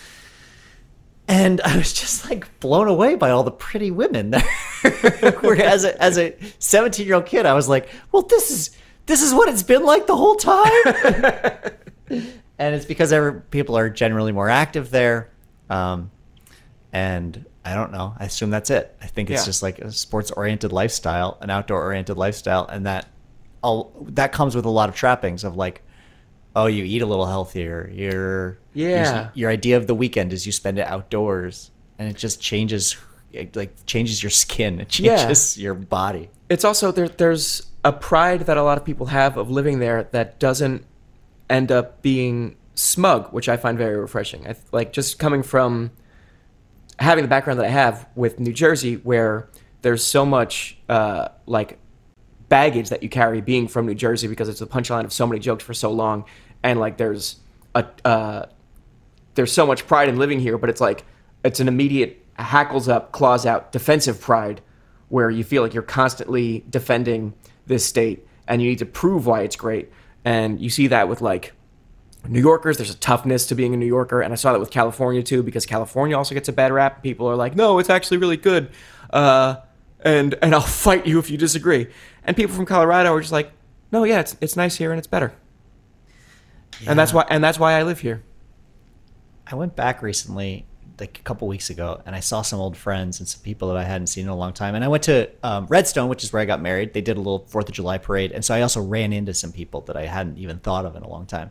[1.29, 4.45] And I was just like blown away by all the pretty women there.
[4.85, 8.71] As a as a 17 year old kid, I was like, well, this is
[9.07, 10.73] this is what it's been like the whole time.
[12.59, 15.31] and it's because every, people are generally more active there.
[15.71, 16.11] Um,
[16.93, 18.15] and I don't know.
[18.19, 18.95] I assume that's it.
[19.01, 19.47] I think it's Yeah.
[19.47, 23.07] just like a sports oriented lifestyle, an outdoor oriented lifestyle, and that
[23.63, 25.83] all that comes with a lot of trappings of like,
[26.55, 27.91] oh, you eat a little healthier.
[27.93, 29.15] Your Yeah.
[29.15, 32.97] Your, your idea of the weekend is you spend it outdoors, and it just changes,
[33.33, 34.81] it like changes your skin.
[34.81, 35.17] It Yeah.
[35.17, 36.31] changes your body.
[36.49, 37.09] It's also there.
[37.09, 40.85] There's a pride that a lot of people have of living there that doesn't
[41.51, 44.47] end up being smug, which I find very refreshing.
[44.47, 45.91] I, like just coming from
[46.99, 49.49] having the background that I have with New Jersey, where
[49.83, 51.79] there's so much uh, like
[52.53, 55.41] baggage that you carry being from New Jersey because it's the punchline of so many
[55.41, 56.27] jokes for so long,
[56.63, 57.37] and like there's
[57.75, 58.45] a uh,
[59.37, 61.07] there's so much pride in living here, but it's like
[61.43, 64.61] it's an immediate hackles up, claws out, defensive pride,
[65.09, 67.33] where you feel like you're constantly defending
[67.67, 69.91] this state and you need to prove why it's great.
[70.23, 71.55] And you see that with like
[72.29, 74.71] New Yorkers, there's a toughness to being a New Yorker, and I saw that with
[74.71, 77.03] California too, because California also gets a bad rap.
[77.03, 78.69] People are like, "No, it's actually really good,"
[79.09, 79.57] uh,
[80.01, 81.89] and and I'll fight you if you disagree.
[82.25, 83.53] And people from Colorado are just like,
[83.91, 85.35] "No, yeah, it's it's nice here and it's better,"
[86.87, 88.23] and that's why and that's why I live here.
[89.47, 90.65] I went back recently,
[91.01, 93.77] like a couple weeks ago, and I saw some old friends and some people that
[93.77, 94.75] I hadn't seen in a long time.
[94.75, 96.95] And I went to um, Redstone, which is where I got married.
[96.95, 99.53] They did a little Fourth of July parade, and so I also ran into some
[99.53, 101.51] people that I hadn't even thought of in a long time.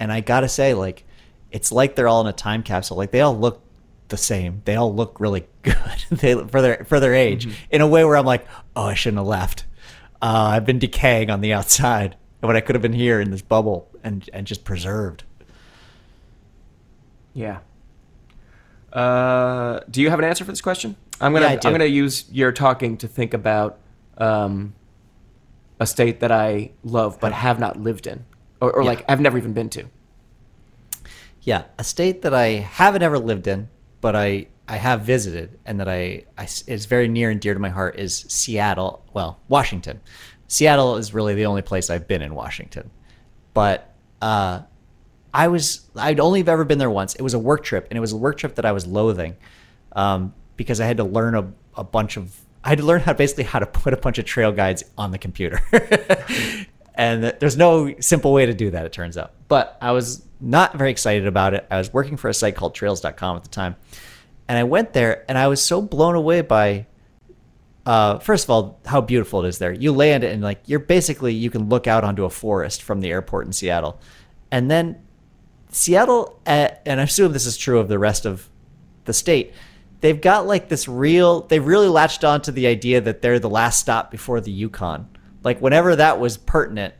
[0.00, 1.04] And I gotta say, like,
[1.50, 2.96] it's like they're all in a time capsule.
[2.96, 3.62] Like they all look
[4.08, 4.62] the same.
[4.64, 5.76] They all look really good
[6.10, 9.18] they, for their for their age in a way where I'm like, oh, I shouldn't
[9.18, 9.64] have left.
[10.20, 13.42] Uh, I've been decaying on the outside when I could have been here in this
[13.42, 15.24] bubble and and just preserved.
[17.34, 17.60] Yeah.
[18.92, 20.96] Uh, do you have an answer for this question?
[21.20, 21.60] I'm gonna Yeah.
[21.64, 23.78] I'm gonna use your talking to think about
[24.16, 24.74] um,
[25.78, 28.24] a state that I love but have not lived in,
[28.60, 28.88] or, or Yeah.
[28.88, 29.84] like I've never even been to.
[31.42, 33.68] Yeah, a state that I haven't ever lived in,
[34.00, 37.60] but I I have visited, and that I, I is very near and dear to
[37.60, 39.02] my heart is Seattle.
[39.14, 40.00] Well, Washington.
[40.46, 42.90] Seattle is really the only place I've been in Washington,
[43.54, 44.60] but uh,
[45.32, 47.14] I was I'd only ever been there once.
[47.14, 49.36] It was a work trip, and it was a work trip that I was loathing
[49.92, 53.14] um, because I had to learn a, a bunch of I had to learn how
[53.14, 55.60] basically how to put a bunch of trail guides on the computer.
[56.94, 59.32] and there's no simple way to do that, it turns out.
[59.48, 61.66] But I was not very excited about it.
[61.70, 63.76] I was working for a site called trails.com at the time.
[64.48, 66.86] And I went there and I was so blown away by
[67.88, 69.72] uh, first of all, how beautiful it is there.
[69.72, 73.10] You land and like you're basically you can look out onto a forest from the
[73.10, 73.98] airport in Seattle,
[74.50, 75.00] and then
[75.70, 78.46] Seattle, uh, and I assume this is true of the rest of
[79.06, 79.54] the state.
[80.02, 81.40] They've got like this real.
[81.40, 85.08] They've really latched on to the idea that they're the last stop before the Yukon.
[85.42, 86.92] Like whenever that was pertinent,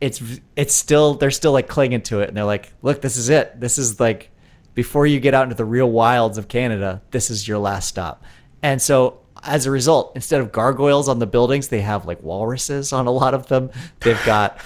[0.00, 0.20] it's
[0.56, 3.60] it's still they're still like clinging to it, and they're like, look, this is it.
[3.60, 4.32] This is like
[4.74, 8.22] before you get out into the real wilds of Canada, this is your last stop.
[8.62, 12.92] And so as a result, instead of gargoyles on the buildings, they have like walruses
[12.92, 13.70] on a lot of them.
[14.00, 14.58] They've got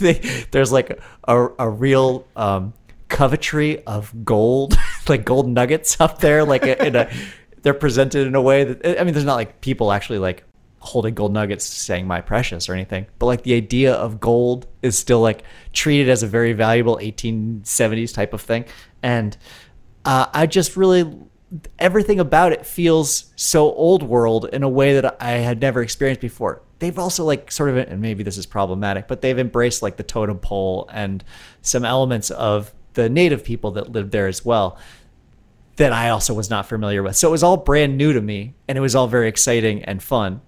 [0.00, 0.14] they,
[0.50, 2.72] there's like a, a real um,
[3.08, 4.76] covetry of gold,
[5.08, 6.44] like gold nuggets up there.
[6.44, 7.10] Like in a,
[7.62, 10.44] they're presented in a way that I mean, there's not like people actually like
[10.82, 13.06] holding gold nuggets saying my precious or anything.
[13.18, 18.12] But like the idea of gold is still like treated as a very valuable 1870s
[18.12, 18.64] type of thing.
[19.02, 19.36] And
[20.04, 21.16] uh, i just really
[21.78, 26.20] everything about it feels so old world in a way that i had never experienced
[26.20, 26.62] before.
[26.78, 30.02] They've also like sort of and maybe this is problematic but they've embraced like the
[30.02, 31.22] totem pole and
[31.60, 34.78] some elements of the native people that lived there as well
[35.76, 37.16] that I also was not familiar with.
[37.16, 40.02] So it was all brand new to me, and it was all very exciting and
[40.02, 40.42] fun,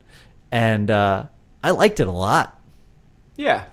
[0.55, 1.25] and uh,
[1.65, 2.61] I liked it a lot.
[3.35, 3.65] Yeah.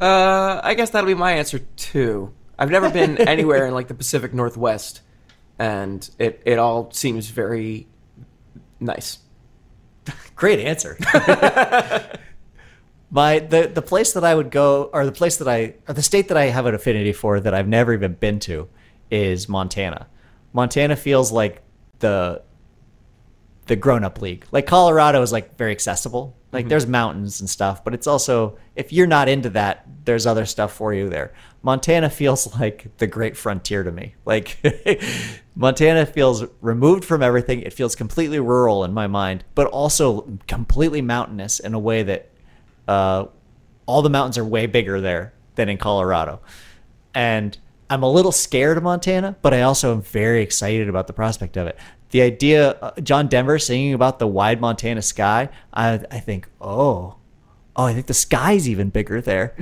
[0.00, 2.32] Uh, I guess that'll be my answer too.
[2.58, 5.02] I've never been anywhere in like the Pacific Northwest,
[5.58, 7.86] and it it all seems very
[8.80, 9.18] nice.
[10.36, 10.96] Great answer.
[13.10, 16.02] My the the place that I would go, or the place that I, or the
[16.02, 18.68] state that I have an affinity for that I've never even been to,
[19.10, 20.08] is Montana.
[20.54, 21.62] Montana feels like
[21.98, 22.42] the
[23.66, 24.46] the grown up league.
[24.52, 26.36] Like Colorado is like very accessible.
[26.52, 30.46] Like there's mountains and stuff, but it's also if you're not into that, there's other
[30.46, 31.34] stuff for you there.
[31.62, 34.14] Montana feels like the great frontier to me.
[34.24, 34.58] Like
[35.54, 37.60] Montana feels removed from everything.
[37.60, 42.30] It feels completely rural in my mind, but also completely mountainous in a way that
[42.88, 43.26] uh,
[43.84, 46.40] all the mountains are way bigger there than in Colorado.
[47.14, 47.56] And
[47.88, 51.56] I'm a little scared of Montana, but I also am very excited about the prospect
[51.56, 51.78] of it.
[52.10, 57.16] The idea, uh, John Denver singing about the wide Montana sky, I, I think, oh,
[57.74, 59.54] oh, I think the sky's even bigger there.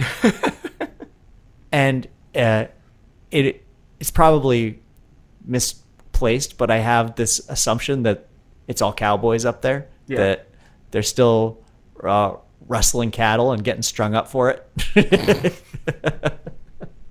[1.72, 2.66] and uh,
[3.30, 3.64] it
[3.98, 4.80] it's probably
[5.44, 8.26] misplaced, but I have this assumption that
[8.68, 9.88] it's all cowboys up there.
[10.06, 10.16] Yeah.
[10.18, 10.48] That
[10.90, 11.62] they're still
[12.02, 15.62] uh, rustling cattle and getting strung up for it.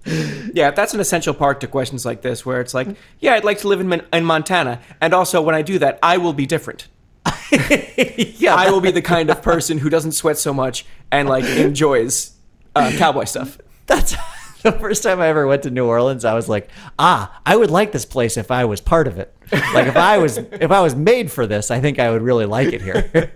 [0.06, 2.88] Yeah, that's an essential part to questions like this, where it's like,
[3.20, 5.98] yeah, I'd like to live in Mon- in Montana, and also when I do that,
[6.04, 6.88] I will be different.
[7.52, 11.46] yeah, I will be the kind of person who doesn't sweat so much and like
[11.46, 12.34] enjoys
[12.76, 13.58] uh, cowboy stuff.
[13.88, 14.16] that's
[14.64, 16.68] the first time I ever went to New Orleans, I was like,
[17.00, 19.34] ah, I would like this place if I was part of it.
[19.52, 22.46] Like if I was if I was made for this, I think I would really
[22.46, 23.32] like it here.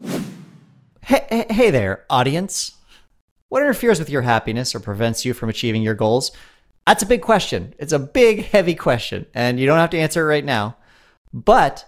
[1.02, 2.72] hey, hey- hey there, audience.
[3.50, 6.30] What interferes with your happiness or prevents you from achieving your goals?
[6.86, 7.74] That's a big question.
[7.80, 10.76] It's a big, heavy question, and you don't have to answer it right now.
[11.32, 11.84] But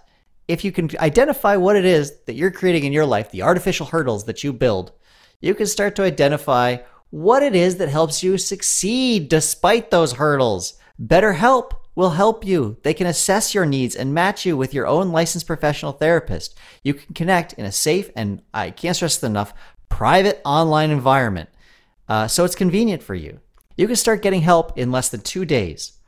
[0.49, 3.87] if you can identify what it is that you're creating in your life, the artificial
[3.87, 4.91] hurdles that you build,
[5.41, 6.79] you can start to identify
[7.11, 10.75] what it is that helps you succeed despite those hurdles.
[11.01, 12.77] BetterHelp will help you.
[12.83, 16.57] They can assess your needs and match you with your own licensed professional therapist.
[16.83, 19.55] You can connect in a safe and I can't stress enough
[19.93, 21.51] private online environment.
[22.09, 23.41] Uh, so it's convenient for you.
[23.77, 25.99] You can start getting help in less than two days,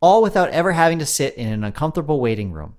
[0.00, 2.74] all without ever having to sit in an uncomfortable waiting room.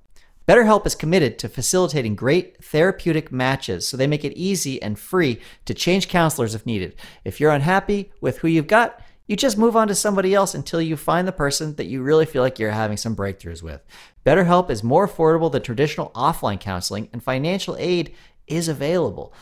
[0.49, 5.39] BetterHelp is committed to facilitating great therapeutic matches, so they make it easy and free
[5.63, 6.93] to change counselors if needed.
[7.23, 10.81] If you're unhappy with who you've got, you just move on to somebody else until
[10.81, 13.81] you find the person that you really feel like you're having some breakthroughs with.
[14.25, 18.13] BetterHelp is more affordable than traditional offline counseling, and financial aid
[18.45, 19.33] is available.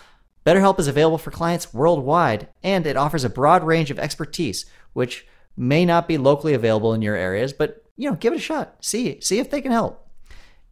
[0.48, 5.28] BetterHelp is available for clients worldwide, and it offers a broad range of expertise, which
[5.58, 8.78] may not be locally available in your areas, but you know, give it a shot.
[8.80, 10.08] See, see if they can help.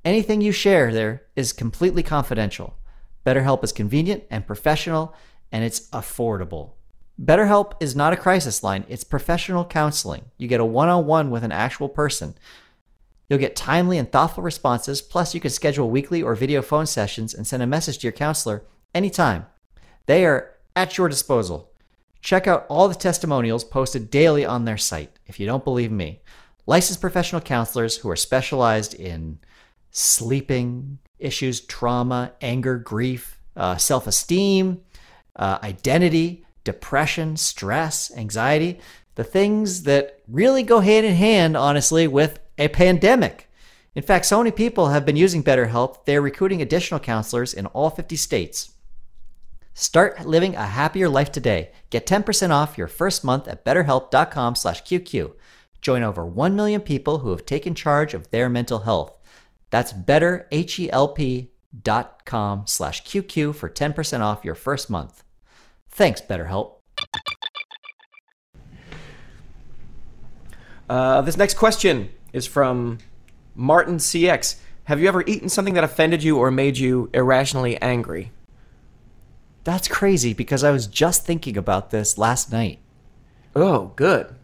[0.05, 2.77] Anything you share there is completely confidential.
[3.25, 5.13] BetterHelp is convenient and professional,
[5.51, 6.75] and it's affordable.
[7.21, 10.23] BetterHelp is not a crisis line, it's professional counseling.
[10.37, 12.35] You get a one on one with an actual person.
[13.27, 17.33] You'll get timely and thoughtful responses, plus, you can schedule weekly or video phone sessions
[17.33, 19.47] and send a message to your counselor anytime.
[20.05, 21.71] They are at your disposal.
[22.21, 26.21] Check out all the testimonials posted daily on their site if you don't believe me.
[26.65, 29.39] Licensed professional counselors who are specialized in
[29.91, 34.81] sleeping issues, trauma, anger, grief, uh, self esteem,
[35.35, 38.79] uh, identity, depression, stress, anxiety,
[39.15, 43.49] the things that really go hand in hand, honestly, with a pandemic.
[43.93, 47.89] In fact, so many people have been using BetterHelp, they're recruiting additional counselors in all
[47.89, 48.71] 50 states.
[49.77, 51.71] Start living a happier life today.
[51.89, 55.33] Get 10% off your first month at betterhelp.com slash QQ.
[55.81, 59.13] Join over 1 million people who have taken charge of their mental health.
[59.71, 65.25] That's betterhelp.com slash QQ for 10% off your first month.
[65.89, 66.75] Thanks, BetterHelp.
[70.89, 72.99] Uh, this next question is from
[73.55, 74.55] Martin CX.
[74.85, 78.31] Have you ever eaten something that offended you or made you irrationally angry?
[79.65, 82.79] That's crazy because I was just thinking about this last night.
[83.55, 84.35] Oh, good.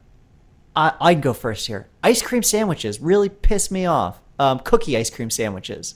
[0.76, 1.88] I, I'd go first here.
[2.04, 4.20] Ice cream sandwiches really piss me off.
[4.40, 5.96] Um, cookie ice cream sandwiches.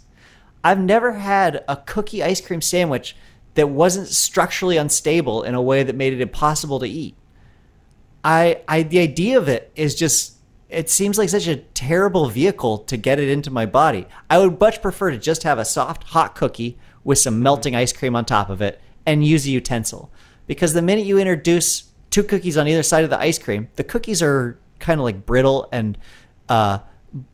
[0.64, 3.16] I've never had a cookie ice cream sandwich
[3.56, 7.16] that wasn't structurally unstable in a way that made it impossible to eat.
[8.24, 10.36] I, I, the idea of it is just,
[10.70, 14.06] it seems like such a terrible vehicle to get it into my body.
[14.30, 17.94] I would much prefer to just have a soft, hot cookie with some melting ice
[17.94, 20.12] cream on top of it and use a utensil.
[20.48, 23.84] Because the minute you introduce two cookies on either side of the ice cream, the
[23.84, 25.98] cookies are kind of like brittle and,
[26.50, 26.80] uh,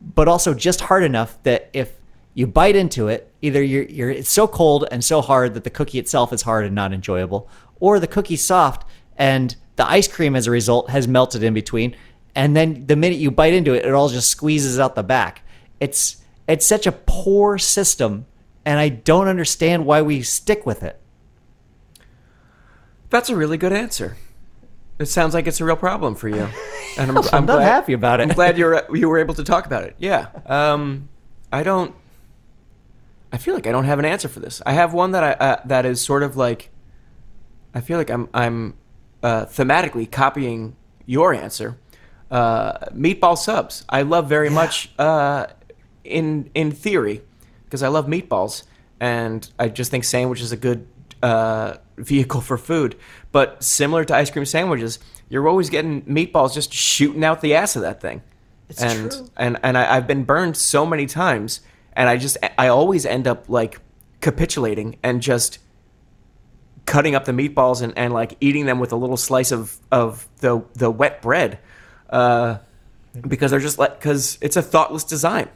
[0.00, 1.92] but also just hard enough that if
[2.34, 5.70] you bite into it, either you're, you're it's so cold and so hard that the
[5.70, 7.48] cookie itself is hard and not enjoyable,
[7.80, 11.94] or the cookie's soft and the ice cream as a result has melted in between,
[12.34, 15.42] and then the minute you bite into it, it all just squeezes out the back.
[15.80, 16.16] It's
[16.48, 18.26] it's such a poor system,
[18.64, 20.98] and I don't understand why we stick with it.
[23.12, 24.16] That's a really good answer.
[24.98, 26.48] It sounds like it's a real problem for you,
[26.98, 28.22] and I'm, I'm not happy about it.
[28.24, 29.94] I'm glad you're you were able to talk about it.
[29.98, 30.28] Yeah.
[30.46, 31.10] Um,
[31.52, 31.94] I don't.
[33.30, 34.62] I feel like I don't have an answer for this.
[34.64, 36.70] I have one that I uh, that is sort of like.
[37.74, 38.78] I feel like I'm I'm
[39.22, 41.76] uh, thematically copying your answer.
[42.30, 43.84] Uh, meatball subs.
[43.90, 45.48] I love very much uh,
[46.02, 47.20] in in theory
[47.64, 48.62] because I love meatballs
[49.02, 50.86] and I just think sandwich is a good
[51.22, 52.96] uh, vehicle for food.
[53.30, 57.76] But similar to ice cream sandwiches, you're always getting meatballs just shooting out the ass
[57.76, 58.22] of that thing.
[58.68, 59.30] It's and true.
[59.36, 61.60] and and I, I've been burned so many times,
[61.94, 63.80] and I just I always end up like
[64.20, 65.58] capitulating and just
[66.84, 70.28] cutting up the meatballs and, and like eating them with a little slice of of
[70.38, 71.58] the the wet bread,
[72.10, 72.58] uh,
[73.26, 75.48] because they're just like because it's a thoughtless design.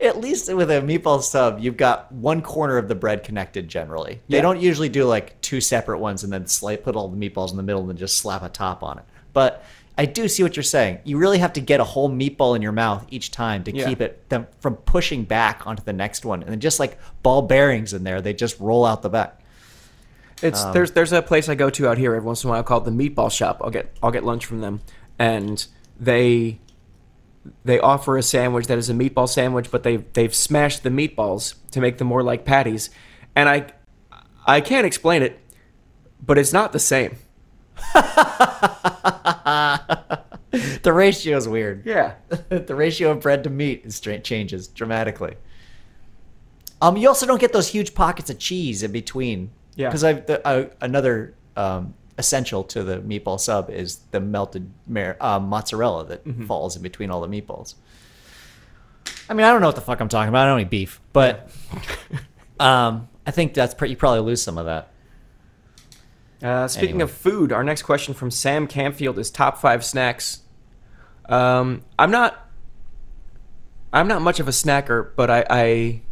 [0.00, 4.20] At least with a meatball sub, you've got one corner of the bread connected generally.
[4.28, 4.42] They Yeah.
[4.42, 6.44] don't usually do like two separate ones and then
[6.78, 9.04] put all the meatballs in the middle and then just slap a top on it.
[9.32, 9.64] But
[9.98, 10.98] I do see what you're saying.
[11.04, 13.86] You really have to get a whole meatball in your mouth each time to Yeah.
[13.88, 16.42] keep it them from pushing back onto the next one.
[16.42, 19.40] And then just like ball bearings in there, they just roll out the back.
[20.42, 22.52] It's Um, there's there's a place I go to out here every once in a
[22.52, 23.62] while called the Meatball Shop.
[23.64, 24.82] I'll get I'll get lunch from them,
[25.18, 25.64] and
[25.98, 26.58] they
[27.64, 31.54] they offer a sandwich that is a meatball sandwich, but they they've smashed the meatballs
[31.72, 32.90] to make them more like patties,
[33.34, 33.66] and I
[34.46, 35.40] I can't explain it,
[36.24, 37.16] but it's not the same.
[40.82, 41.84] the ratio is weird.
[41.84, 42.14] Yeah,
[42.48, 45.36] the ratio of bread to meat is changes dramatically.
[46.80, 49.50] Um, you also don't get those huge pockets of cheese in between.
[49.76, 49.88] Yeah.
[49.88, 55.16] Because I the, uh, another um, essential to the meatball sub is the melted mar-
[55.20, 57.74] uh, mozzarella that falls in between all the meatballs.
[59.28, 60.46] I mean, I don't know what the fuck I'm talking about.
[60.46, 61.50] I don't eat beef, but
[62.60, 63.92] um, I think that's pretty.
[63.92, 64.88] You probably lose some of that.
[66.42, 67.02] Uh, speaking Anyway.
[67.04, 70.40] of food, our next question from Sam Camfield is top five snacks.
[71.28, 72.48] Um, I'm not,
[73.92, 76.02] I'm not much of a snacker, but I, I,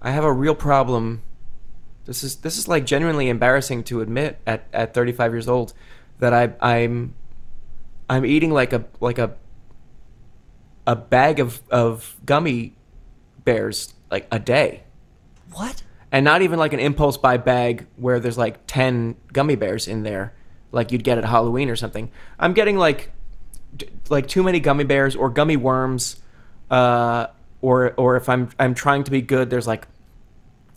[0.00, 1.22] I have a real problem.
[2.08, 5.74] This is this is like genuinely embarrassing to admit at, at 35 years old
[6.20, 7.14] that I I'm,
[8.08, 9.34] I'm eating like a like a,
[10.86, 12.74] a bag of of gummy
[13.44, 14.84] bears like a day
[15.52, 15.82] What?
[16.10, 20.02] and not even like an impulse buy bag where there's like 10 gummy bears in
[20.02, 20.32] there
[20.72, 22.10] like you'd get at Halloween or something.
[22.38, 23.12] I'm getting like
[24.08, 26.22] like too many gummy bears or gummy worms
[26.70, 27.26] uh
[27.60, 29.86] or or if I'm I'm trying to be good there's like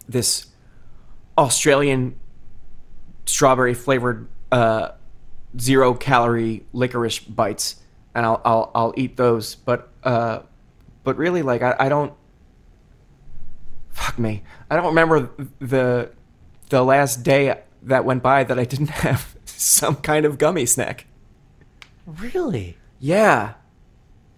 [0.10, 0.51] this
[1.38, 2.16] Australian
[3.26, 4.90] strawberry flavored uh
[5.60, 7.76] zero calorie licorice bites
[8.14, 10.40] and I'll I'll I'll eat those but uh
[11.04, 12.14] but really like I, I don't
[13.92, 14.44] fuck me.
[14.70, 15.30] I don't remember
[15.60, 16.12] the
[16.70, 21.06] the last day that went by that I didn't have some kind of gummy snack.
[22.06, 22.78] Really?
[23.00, 23.54] Yeah.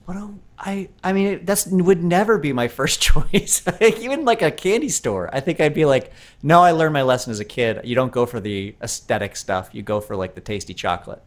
[0.06, 0.90] What do I?
[1.04, 3.62] I mean, that's would never be my first choice.
[3.82, 6.12] Even like a candy store, I think I'd be like,
[6.42, 6.62] no.
[6.62, 7.82] I learned my lesson as a kid.
[7.84, 9.70] You don't go for the aesthetic stuff.
[9.74, 11.22] You go for like the tasty chocolate.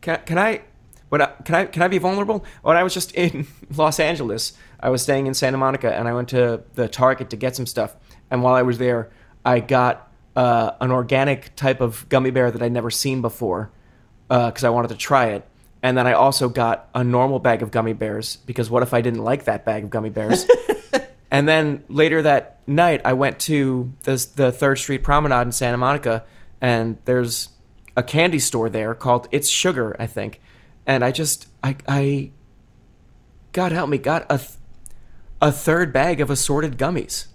[0.00, 0.62] Can, can I
[1.10, 2.44] can I can I be vulnerable?
[2.62, 3.46] When I was just in
[3.76, 7.36] Los Angeles, I was staying in Santa Monica and I went to the Target to
[7.36, 7.96] get some stuff.
[8.30, 9.10] And while I was there,
[9.44, 13.70] I got uh, an organic type of gummy bear that I'd never seen before
[14.28, 15.48] because I wanted to try it.
[15.82, 19.00] And then I also got a normal bag of gummy bears because what if I
[19.00, 20.46] didn't like that bag of gummy bears?
[21.30, 25.76] and then later that night, I went to this, the Third Street Promenade in Santa
[25.76, 26.24] Monica,
[26.60, 27.50] and there's
[27.96, 30.40] a candy store there called It's Sugar, I think.
[30.86, 32.30] And I just, I, I,
[33.52, 34.50] God help me, got a, th-
[35.40, 37.26] a third bag of assorted gummies.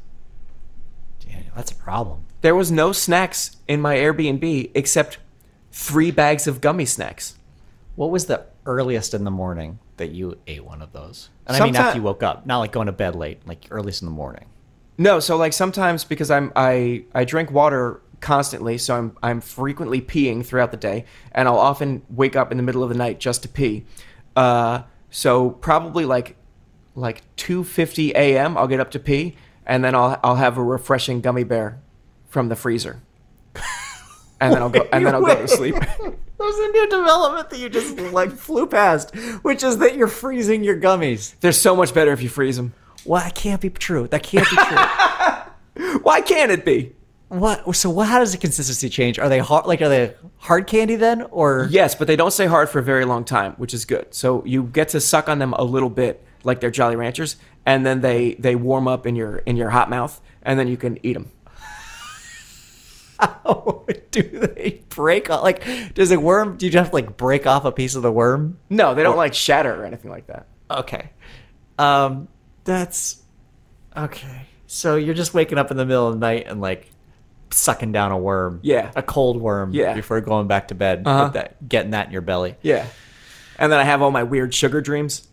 [1.19, 2.25] Daniel, that's a problem.
[2.41, 5.17] There was no snacks in my Airbnb except
[5.71, 7.37] three bags of gummy snacks.
[7.95, 11.29] What was the earliest in the morning that you ate one of those?
[11.45, 13.67] And I mean, Sometime- after you woke up, not like going to bed late, like
[13.69, 14.45] earliest in the morning.
[14.97, 20.01] No, so like sometimes because I'm I I drink water constantly, so I'm I'm frequently
[20.01, 23.19] peeing throughout the day, and I'll often wake up in the middle of the night
[23.19, 23.85] just to pee.
[24.35, 26.35] Uh, so probably like
[26.95, 28.55] like 2:50 a.m.
[28.55, 29.35] I'll get up to pee,
[29.65, 31.79] and then I'll I'll have a refreshing gummy bear
[32.27, 33.01] from the freezer,
[34.39, 35.75] and then I'll go and then I'll go to sleep.
[36.43, 40.61] There's a new development that you just like flew past, which is that you're freezing
[40.61, 41.35] your gummies.
[41.39, 42.73] They're so much better if you freeze them.
[43.05, 44.09] Well, that can't be true.
[44.09, 45.99] That can't be true.
[46.03, 46.93] Why can't it be?
[47.29, 47.73] what?
[47.77, 48.09] So, what?
[48.09, 49.19] How does the consistency change?
[49.19, 49.65] Are they hard?
[49.67, 52.83] Like, are they hard candy then, or Yes, but they don't stay hard for a
[52.83, 54.13] very long time, which is good.
[54.13, 57.85] So you get to suck on them a little bit, like they're Jolly Ranchers, and
[57.85, 60.99] then they they warm up in your in your hot mouth, and then you can
[61.05, 61.31] eat them.
[64.11, 65.43] do they break off?
[65.43, 66.57] Like, does a worm?
[66.57, 68.57] Do you have to like break off a piece of the worm?
[68.69, 70.47] No, they don't like shatter or anything like that.
[70.69, 71.09] Okay.
[71.77, 72.27] Um,
[72.63, 73.21] that's
[73.95, 74.47] okay.
[74.67, 76.89] So you're just waking up in the middle of the night and like
[77.51, 78.59] sucking down a worm.
[78.63, 78.91] Yeah.
[78.95, 79.73] A cold worm.
[79.73, 79.93] Yeah.
[79.93, 81.03] Before going back to bed.
[81.05, 81.25] Uh-huh.
[81.25, 82.55] With that, getting that in your belly.
[82.61, 82.87] Yeah,
[83.57, 85.27] and then I have all my weird sugar dreams.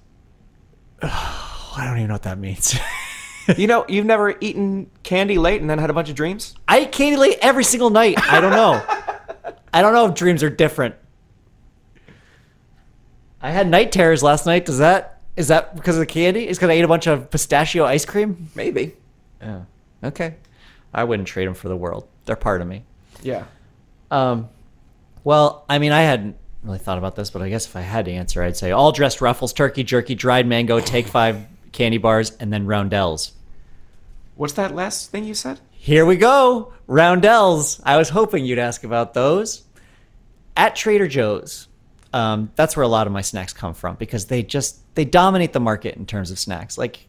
[1.03, 2.79] I don't even know what that means.
[3.57, 6.55] you know, you've never eaten candy late and then had a bunch of dreams.
[6.69, 8.19] I eat candy late every single night.
[8.31, 8.83] I don't know.
[9.73, 10.95] I don't know if dreams are different.
[13.43, 14.67] I had night terrors last night.
[14.67, 16.47] Does that is that because of the candy?
[16.47, 18.49] Is because I ate a bunch of pistachio ice cream?
[18.55, 18.95] Maybe.
[19.41, 19.63] Yeah.
[20.05, 20.35] Okay.
[20.93, 22.07] I wouldn't trade them for the world.
[22.27, 22.85] They're part of me.
[23.23, 23.45] Yeah.
[24.11, 24.49] Um,
[25.25, 28.05] well, I mean, I hadn't really thought about this, but I guess if I had
[28.07, 32.33] to answer, I'd say all dressed ruffles, turkey jerky, dried mango, take five candy bars,
[32.41, 33.33] and then roundels.
[34.41, 35.61] What's that last thing you said?
[35.71, 36.73] Here we go.
[36.87, 37.79] Roundels.
[37.85, 39.65] I was hoping you'd ask about those.
[40.57, 41.69] At Trader Joe's,
[42.15, 45.53] um, that's where a lot of my snacks come from because they just they dominate
[45.53, 46.79] the market in terms of snacks.
[46.79, 47.07] Like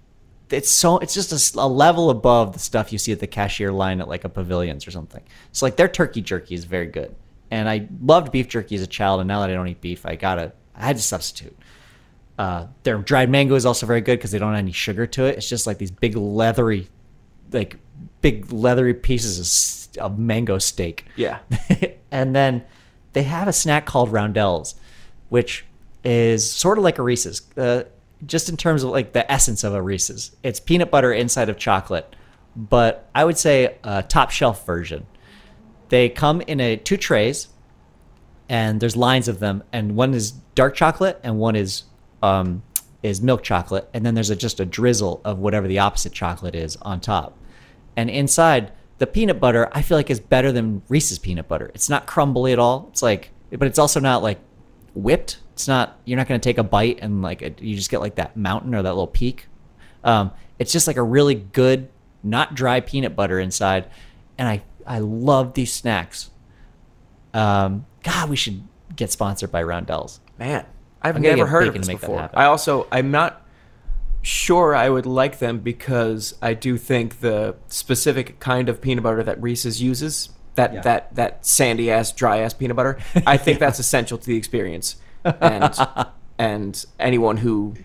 [0.50, 4.02] it's so it's just a level above the stuff you see at the cashier line
[4.02, 5.24] at like a pavilions or something.
[5.54, 7.16] So like their turkey jerky is very good,
[7.50, 10.06] and I loved beef jerky as a child, and now that I don't eat beef,
[10.06, 11.58] I gotta I had to substitute.
[12.38, 15.24] Uh, their dried mango is also very good because they don't have any sugar to
[15.28, 15.38] it.
[15.38, 16.90] It's just like these big leathery,
[17.52, 17.78] like
[18.22, 21.06] big leathery pieces of, of mango steak.
[21.16, 21.40] Yeah.
[22.12, 22.64] and then
[23.14, 24.76] they have a snack called Roundels,
[25.30, 25.66] which
[26.04, 27.84] is sort of like a Reese's, uh,
[28.26, 30.36] just in terms of like the essence of a Reese's.
[30.44, 32.16] It's peanut butter inside of chocolate,
[32.56, 35.06] but I would say a top shelf version.
[35.90, 37.50] They come in a two trays,
[38.48, 41.84] and there's lines of them, and one is dark chocolate and one is
[42.22, 42.64] um,
[43.04, 46.56] is milk chocolate, and then there's a, just a drizzle of whatever the opposite chocolate
[46.56, 47.36] is on top.
[47.96, 51.72] And inside, the peanut butter I feel like is better than Reese's peanut butter.
[51.74, 52.88] It's not crumbly at all.
[52.92, 54.40] It's like, but it's also not like
[54.94, 55.40] whipped.
[55.54, 56.00] It's not.
[56.06, 58.38] You're not going to take a bite and like it, you just get like that
[58.38, 59.48] mountain or that little peak.
[60.04, 61.90] Um, it's just like a really good,
[62.24, 63.90] not dry peanut butter inside,
[64.38, 66.30] and I I love these snacks.
[67.34, 68.64] Um, God, we should
[68.96, 70.20] get sponsored by Roundels.
[70.38, 70.66] Man,
[71.02, 72.30] I've never heard of this to make that before.
[72.34, 73.41] I also I'm not
[74.22, 79.24] sure I would like them because I do think the specific kind of peanut butter
[79.24, 80.82] that Reese's uses that Yeah.
[80.82, 84.98] that that sandy ass dry ass peanut butter I think that's essential to the experience
[85.24, 85.76] and
[86.38, 87.76] and anyone who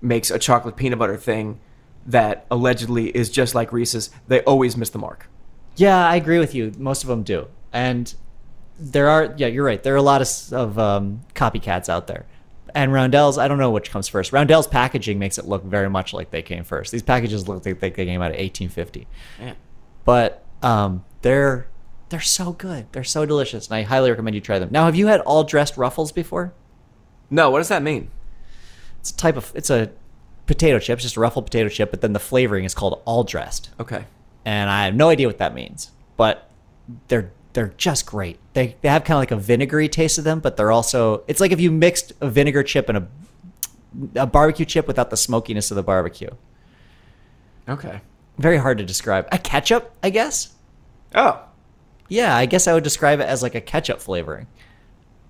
[0.00, 1.60] makes a chocolate peanut butter thing
[2.06, 5.28] that allegedly is just like Reese's they always miss the mark.
[5.76, 6.72] Yeah, I agree with you.
[6.78, 8.14] Most of them do, and
[8.78, 9.34] there are.
[9.36, 9.82] Yeah, you're right.
[9.82, 12.26] There are a lot of, of um, copycats out there.
[12.74, 14.32] And Roundels, I don't know which comes first.
[14.32, 16.90] Roundels packaging makes it look very much like they came first.
[16.90, 19.06] These packages look like they came out of 1850.
[19.38, 19.56] Man.
[20.04, 21.68] But um, they're
[22.08, 22.86] they're so good.
[22.92, 24.68] They're so delicious, and I highly recommend you try them.
[24.72, 26.52] Now, have you had all dressed ruffles before?
[27.30, 28.10] No, what does that mean?
[29.00, 29.90] It's a type of it's a
[30.46, 33.70] potato chip, just a ruffled potato chip, but then the flavoring is called all dressed.
[33.80, 34.04] Okay.
[34.44, 35.90] and I have no idea what that means.
[36.16, 36.50] But
[37.08, 38.38] they're they're just great.
[38.52, 41.40] They they have kind of like a vinegary taste to them, but they're also it's
[41.40, 43.08] like if you mixed a vinegar chip and a
[44.16, 46.30] a barbecue chip without the smokiness of the barbecue.
[47.68, 48.00] Okay.
[48.38, 49.28] Very hard to describe.
[49.30, 50.52] A ketchup, I guess.
[51.14, 51.44] Oh.
[52.08, 54.48] Yeah, I guess I would describe it as like a ketchup flavoring.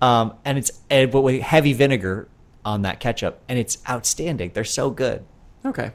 [0.01, 2.27] Um, and it's and, but with heavy vinegar
[2.65, 4.51] on that ketchup, and it's outstanding.
[4.53, 5.23] They're so good.
[5.63, 5.91] Okay.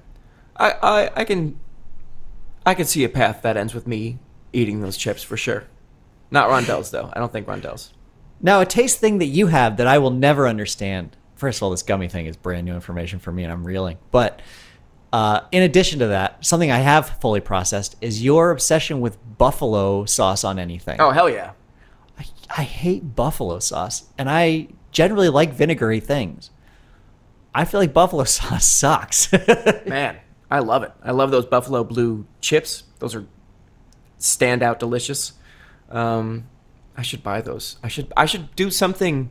[0.57, 1.59] I, I I can
[2.65, 4.19] I can see a path that ends with me
[4.53, 5.65] eating those chips for sure.
[6.31, 7.11] Not rondelles though.
[7.13, 7.91] I don't think rondelles.
[8.43, 11.17] Now, a taste thing that you have that I will never understand.
[11.35, 13.99] First of all, this gummy thing is brand new information for me, and I'm reeling.
[14.11, 14.41] But
[15.13, 20.05] uh, in addition to that, something I have fully processed is your obsession with buffalo
[20.05, 21.01] sauce on anything.
[21.01, 21.53] Oh hell yeah.
[22.19, 22.25] I,
[22.59, 26.51] I hate buffalo sauce, and I generally like vinegary things.
[27.55, 29.33] I feel like buffalo sauce sucks.
[29.87, 30.19] Man,
[30.51, 30.93] I love it.
[31.03, 32.85] I love those buffalo blue chips.
[33.01, 33.27] Those are
[34.19, 35.33] standout delicious.
[35.91, 36.49] Um,
[36.97, 37.77] I should buy those.
[37.83, 39.31] I should I should do something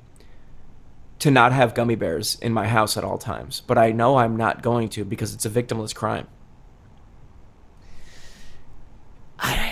[1.20, 3.62] to not have gummy bears in my house at all times.
[3.68, 6.28] But I know I'm not going to because it's a victimless crime.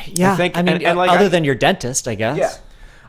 [0.07, 2.37] yeah, I, think- mean, and- and, like, other I- than your dentist, I guess.
[2.37, 2.53] Yeah,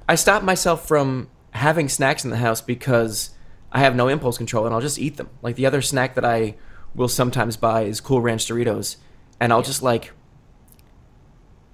[0.09, 3.31] I stop myself from having snacks in the house because
[3.73, 5.29] I have no impulse control and I'll just eat them.
[5.43, 6.57] Like the other snack that I
[6.95, 8.97] will sometimes buy is Cool Ranch Doritos,
[9.41, 10.13] and I'll just like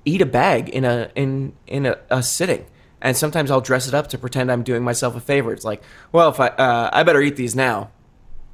[0.05, 2.67] eat a bag in a in in a, a sitting.
[3.01, 5.53] And sometimes I'll dress it up to pretend I'm doing myself a favor.
[5.53, 7.91] It's like, well, if I uh, I better eat these now,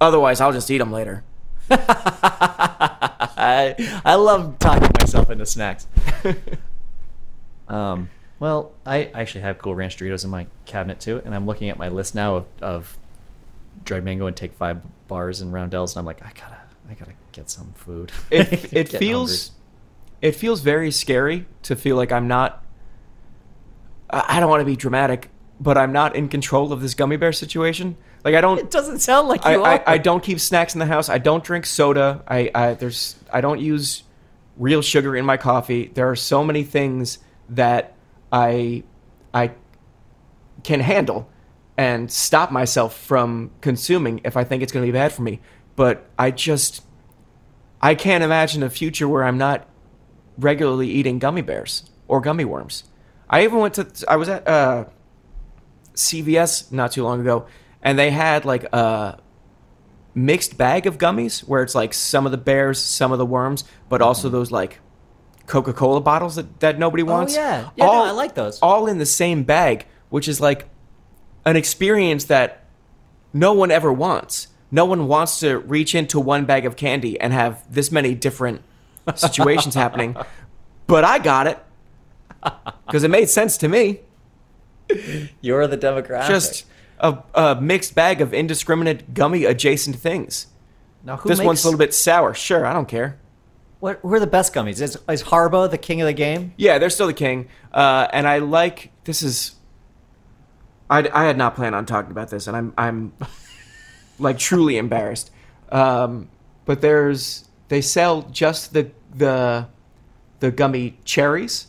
[0.00, 1.22] otherwise I'll just eat them later.
[3.40, 3.74] I
[4.04, 5.86] I love talking myself into snacks.
[7.68, 11.68] um, well, I actually have Cool Ranch Doritos in my cabinet too, and I'm looking
[11.68, 12.98] at my list now of, of
[13.84, 17.12] dried mango and take five bars and roundels, and I'm like, I gotta, I gotta
[17.32, 18.10] get some food.
[18.30, 19.52] It it feels
[20.22, 22.64] it feels very scary to feel like I'm not.
[24.10, 27.16] I I don't want to be dramatic, but I'm not in control of this gummy
[27.16, 27.96] bear situation.
[28.24, 28.58] Like I don't.
[28.58, 29.84] It doesn't sound like I, you I, are.
[29.86, 31.08] I don't keep snacks in the house.
[31.08, 32.22] I don't drink soda.
[32.28, 34.02] I, I there's I don't use
[34.56, 35.90] real sugar in my coffee.
[35.94, 37.18] There are so many things
[37.48, 37.94] that
[38.30, 38.84] I
[39.32, 39.52] I
[40.62, 41.30] can handle
[41.78, 45.40] and stop myself from consuming if I think it's going to be bad for me.
[45.76, 46.84] But I just
[47.80, 49.66] I can't imagine a future where I'm not
[50.38, 52.84] regularly eating gummy bears or gummy worms.
[53.28, 54.86] I even went to I was at uh
[55.94, 57.46] CVS not too long ago,
[57.82, 59.18] and they had like a
[60.14, 63.64] mixed bag of gummies where it's like some of the bears, some of the worms,
[63.88, 64.80] but also those like
[65.46, 67.36] Coca Cola bottles that, that nobody wants.
[67.36, 67.40] Mm-hmm.
[67.40, 67.70] yeah.
[67.76, 68.58] Yeah, no, I like those.
[68.60, 70.68] All in the same bag, which is like
[71.44, 72.64] an experience that
[73.32, 74.48] no one ever wants.
[74.70, 78.62] no one wants to reach into one bag of candy and have this many different
[79.14, 80.16] situations happening.
[80.86, 81.58] But I got it
[82.86, 84.00] because it made sense to me.
[85.40, 86.28] You're the demographic.
[86.28, 86.66] Just
[86.98, 90.48] a, a mixed bag of indiscriminate gummy adjacent things.
[91.04, 92.34] now, who this makes, one's a little bit sour.
[92.34, 93.18] Sure, I don't care.
[93.78, 94.80] What, who are the best gummies?
[94.80, 96.52] Is, is Haribo the king of the game?
[96.56, 97.48] Yeah, they're still the king.
[97.72, 99.52] Uh, and I like this is.
[100.90, 103.12] I, I had not planned on talking about this, and I'm I'm
[104.18, 105.30] like truly embarrassed.
[105.70, 106.28] Um,
[106.64, 109.68] but there's they sell just the the
[110.40, 111.68] the gummy cherries,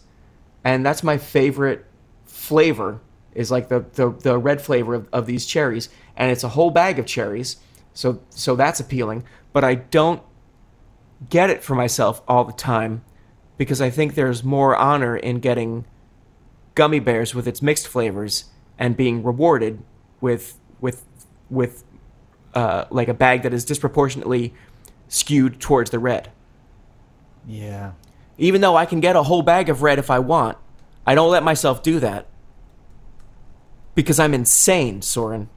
[0.64, 1.86] and that's my favorite
[2.26, 3.00] flavor.
[3.34, 6.72] Is like the the, the red flavor of, of these cherries, and it's a whole
[6.72, 7.58] bag of cherries.
[7.94, 9.24] So so that's appealing.
[9.54, 10.24] But I don't
[11.30, 13.04] get it for myself all the time
[13.58, 15.86] because I think there's more honor in getting
[16.74, 18.46] gummy bears with its mixed flavors
[18.80, 19.84] and being rewarded
[20.20, 21.06] with with
[21.52, 21.84] with
[22.56, 24.56] uh, like a bag that is disproportionately
[25.12, 26.32] skewed towards the red.
[27.46, 27.92] Yeah.
[28.38, 30.58] Even though I can get a whole bag of red if I want,
[31.06, 32.26] I don't let myself do that
[33.94, 35.50] because I'm insane, Soren.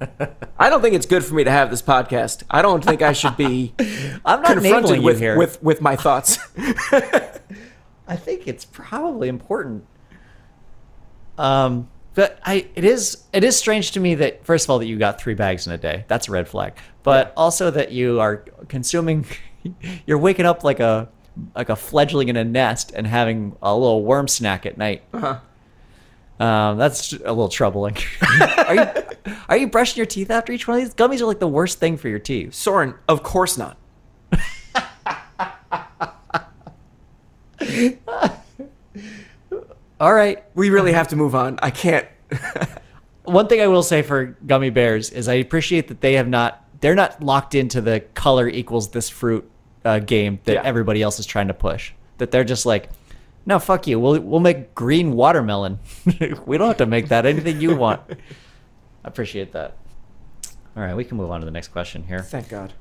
[0.58, 2.44] I don't think it's good for me to have this podcast.
[2.48, 3.74] I don't think I should be
[4.24, 5.36] I'm not confronted with, here.
[5.36, 6.38] with with my thoughts.
[8.06, 9.86] I think it's probably important.
[11.36, 14.86] Um, but I it is it is strange to me that first of all that
[14.86, 16.04] you got three bags in a day.
[16.08, 16.74] That's a red flag.
[17.02, 19.26] But also that you are consuming
[20.06, 21.08] you're waking up like a
[21.54, 25.02] like a fledgling in a nest and having a little worm snack at night.
[25.12, 25.40] Uh-huh.
[26.44, 27.96] Um, that's a little troubling.
[28.40, 28.86] are you
[29.48, 30.94] are you brushing your teeth after each one of these?
[30.94, 32.54] Gummies are like the worst thing for your teeth.
[32.54, 33.76] Soren, of course not.
[40.04, 40.44] All right.
[40.54, 41.58] We really have to move on.
[41.62, 42.06] I can't.
[43.24, 46.62] one thing I will say for gummy bears is I appreciate that they have not
[46.82, 49.50] they're not locked into the color equals this fruit
[49.82, 50.62] uh, game that Yeah.
[50.62, 51.92] everybody else is trying to push.
[52.18, 52.90] That they're just like,
[53.46, 53.98] no, fuck you.
[53.98, 55.78] We'll we'll make green watermelon.
[56.44, 57.24] we don't have to make that.
[57.24, 58.02] Anything you want.
[58.10, 58.16] I
[59.04, 59.74] appreciate that.
[60.76, 62.20] All right, we can move on to the next question here.
[62.20, 62.74] Thank God.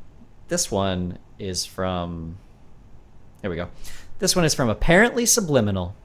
[0.49, 2.37] This one is from.
[3.41, 3.69] There we go.
[4.19, 5.95] This one is from apparently subliminal.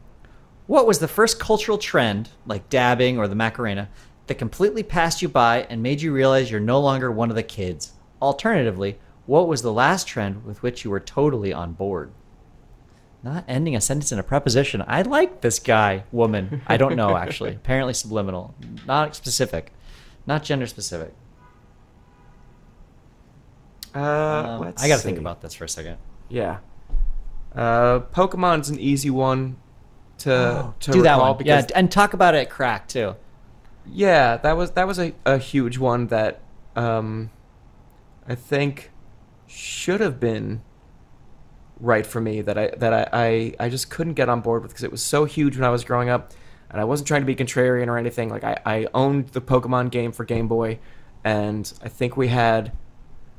[0.69, 3.89] What was the first cultural trend, like dabbing or the Macarena,
[4.27, 7.43] that completely passed you by and made you realize you're no longer one of the
[7.43, 7.95] kids?
[8.21, 12.13] Alternatively, what was the last trend with which you were totally on board?
[13.23, 14.85] Not ending a sentence in a preposition.
[14.87, 16.61] I like this guy, woman.
[16.67, 17.51] I don't know, actually.
[17.55, 18.55] Apparently subliminal.
[18.87, 19.73] Not specific.
[20.27, 21.15] Not gender specific.
[23.95, 25.97] Uh, Um, I got to think about this for a second.
[26.29, 26.59] Yeah.
[27.55, 29.57] Uh, Pokemon's an easy one
[30.19, 31.47] to to Do that recall one.
[31.47, 33.17] Yeah, and talk about it at Cracked too.
[33.87, 36.41] yeah, that was that was a, a huge one that
[36.77, 37.31] um,
[38.27, 38.91] I think
[39.47, 40.63] should have been
[41.81, 44.73] right for me that I that I, I, I just couldn't get on board with
[44.73, 46.33] because it was so huge when I was growing up
[46.71, 48.29] and I wasn't trying to be contrarian or anything.
[48.29, 50.81] Like I, I owned the Pokemon game for Game Boy
[51.25, 52.73] and I think we had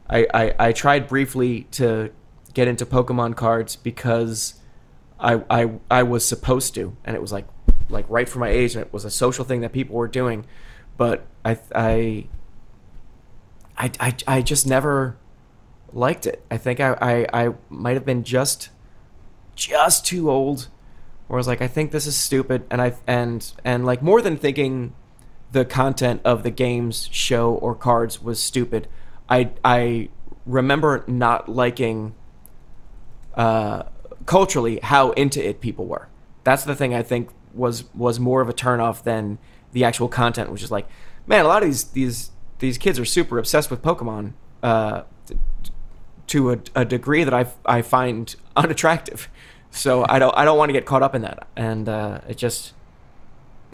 [0.10, 2.12] I, I, I tried briefly to
[2.54, 4.56] get into Pokemon cards because
[5.20, 7.48] I, I I was supposed to, and it was like
[7.90, 10.46] like right for my age, and it was a social thing that people were doing,
[10.98, 12.28] but I I
[13.78, 15.18] I, I, I just never
[15.94, 16.44] liked it.
[16.52, 18.70] I think I, I, I might have been just
[19.56, 20.68] just too old,
[21.28, 24.22] where I was like, I think this is stupid, and I and and like more
[24.22, 24.94] than thinking
[25.52, 28.88] the content of the game's show or cards was stupid.
[29.30, 30.10] I I
[30.46, 32.14] remember not liking
[33.36, 33.84] uh,
[34.30, 36.08] culturally how into it people were.
[36.44, 39.40] That's the thing I think was was more of a turnoff than
[39.72, 40.88] the actual content, which is like,
[41.26, 45.02] man, a lot of these these these kids are super obsessed with Pokemon uh,
[46.28, 49.30] to a, a degree that I I find unattractive.
[49.72, 52.38] So I don't I don't want to get caught up in that, and uh, it
[52.38, 52.74] just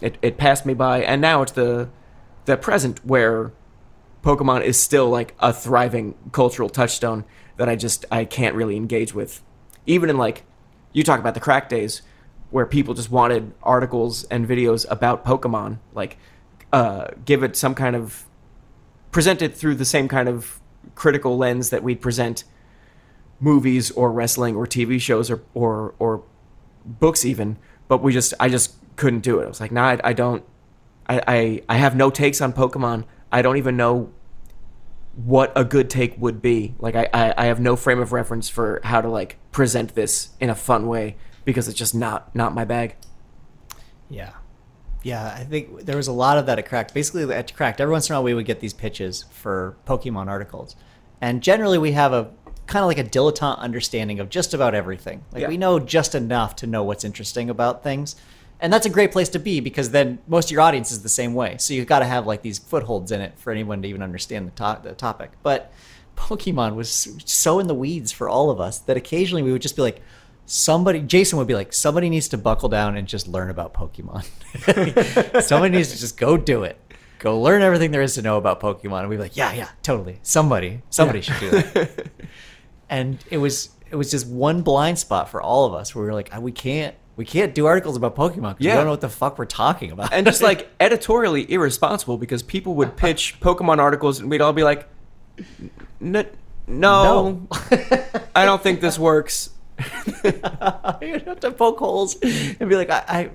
[0.02, 1.90] it, it passed me by, and now it's the
[2.46, 3.52] the present where
[4.24, 7.26] Pokemon is still like a thriving cultural touchstone
[7.58, 9.42] that I just I can't really engage with.
[9.86, 10.44] Even in like
[10.94, 12.02] you talk about the Cracked days
[12.52, 16.18] where people just wanted articles and videos about Pokemon, like
[16.72, 18.26] uh, give it some kind of
[19.12, 20.60] present it through the same kind of
[20.94, 22.44] critical lens that we'd present
[23.40, 26.24] movies or wrestling or TV shows or or or
[26.86, 27.58] books even.
[27.88, 29.46] But we just I just couldn't do it.
[29.46, 30.44] I was like, nah, I, I don't.
[31.08, 33.06] I, I I have no takes on Pokemon.
[33.32, 34.12] I don't even know
[35.16, 36.76] what a good take would be.
[36.80, 40.30] Like I, I, I have no frame of reference for how to like present this
[40.40, 42.96] in a fun way because it's just not not my bag.
[44.10, 44.32] Yeah.
[45.04, 46.94] Yeah, I think there was a lot of that at Cracked.
[46.94, 50.28] Basically, at Cracked, every once in a while we would get these pitches for Pokemon
[50.28, 50.76] articles,
[51.22, 52.32] and generally we have a
[52.66, 55.24] kind of like a dilettante understanding of just about everything.
[55.32, 55.48] Like Yeah.
[55.50, 58.16] we know just enough to know what's interesting about things,
[58.60, 61.10] and that's a great place to be because then most of your audience is the
[61.10, 61.58] same way.
[61.58, 64.48] So you've got to have like these footholds in it for anyone to even understand
[64.48, 65.32] the, to- the topic.
[65.44, 65.72] But
[66.16, 69.76] Pokemon was so in the weeds for all of us that occasionally we would just
[69.76, 70.02] be like.
[70.48, 74.24] Somebody, Jason would be like, somebody needs to buckle down and just learn about Pokemon.
[75.44, 76.80] somebody needs to just go do it.
[77.18, 79.00] Go learn everything there is to know about Pokemon.
[79.00, 80.20] And we'd be like, yeah, yeah, totally.
[80.22, 82.12] Somebody, somebody should do that.
[82.92, 86.08] and it was it was just one blind spot for all of us where we
[86.08, 88.74] were like, "Ah, we can't we can't do articles about Pokemon because Yeah.
[88.74, 90.12] we don't know what the fuck we're talking about.
[90.14, 94.64] and just like editorially irresponsible because people would pitch Pokemon articles and we'd all be
[94.64, 94.88] like,
[96.02, 96.28] "N-
[96.68, 97.48] "No,
[98.36, 99.52] I don't think this works."
[100.24, 103.30] You'd have to poke holes and be like, I,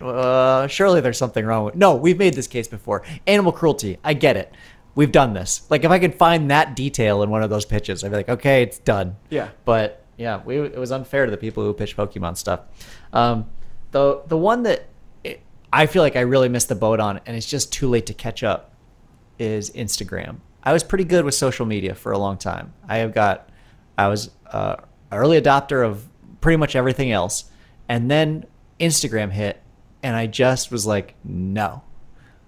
[0.00, 1.74] I uh, surely there's something wrong with.
[1.74, 3.02] No, we've made this case before.
[3.26, 3.98] Animal cruelty.
[4.04, 4.52] I get it.
[4.94, 5.62] We've done this.
[5.70, 8.28] Like if I could find that detail in one of those pitches, I'd be like,
[8.28, 9.16] okay, it's done.
[9.30, 9.48] Yeah.
[9.64, 12.60] But yeah, we, it was unfair to the people who pitch Pokemon stuff.
[13.12, 13.50] Um,
[13.90, 14.88] the the one that
[15.24, 15.42] it,
[15.72, 18.14] I feel like I really missed the boat on, and it's just too late to
[18.14, 18.72] catch up,
[19.40, 20.36] is Instagram.
[20.62, 22.72] I was pretty good with social media for a long time.
[22.88, 23.50] I have got,
[23.98, 24.76] I was uh,
[25.10, 26.08] early adopter of
[26.40, 27.50] pretty much everything else,
[27.88, 28.46] and then
[28.78, 29.60] Instagram hit,
[30.04, 31.82] and I just was like, no,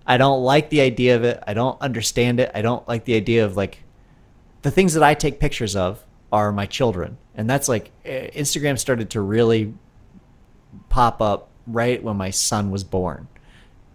[0.06, 1.42] I don't like the idea of it.
[1.44, 2.52] I don't understand it.
[2.54, 3.82] I don't like the idea of like
[4.62, 6.03] the things that I take pictures of
[6.35, 9.72] are my children, and that's like eh, Instagram started to really
[10.89, 13.28] pop up right when my son was born,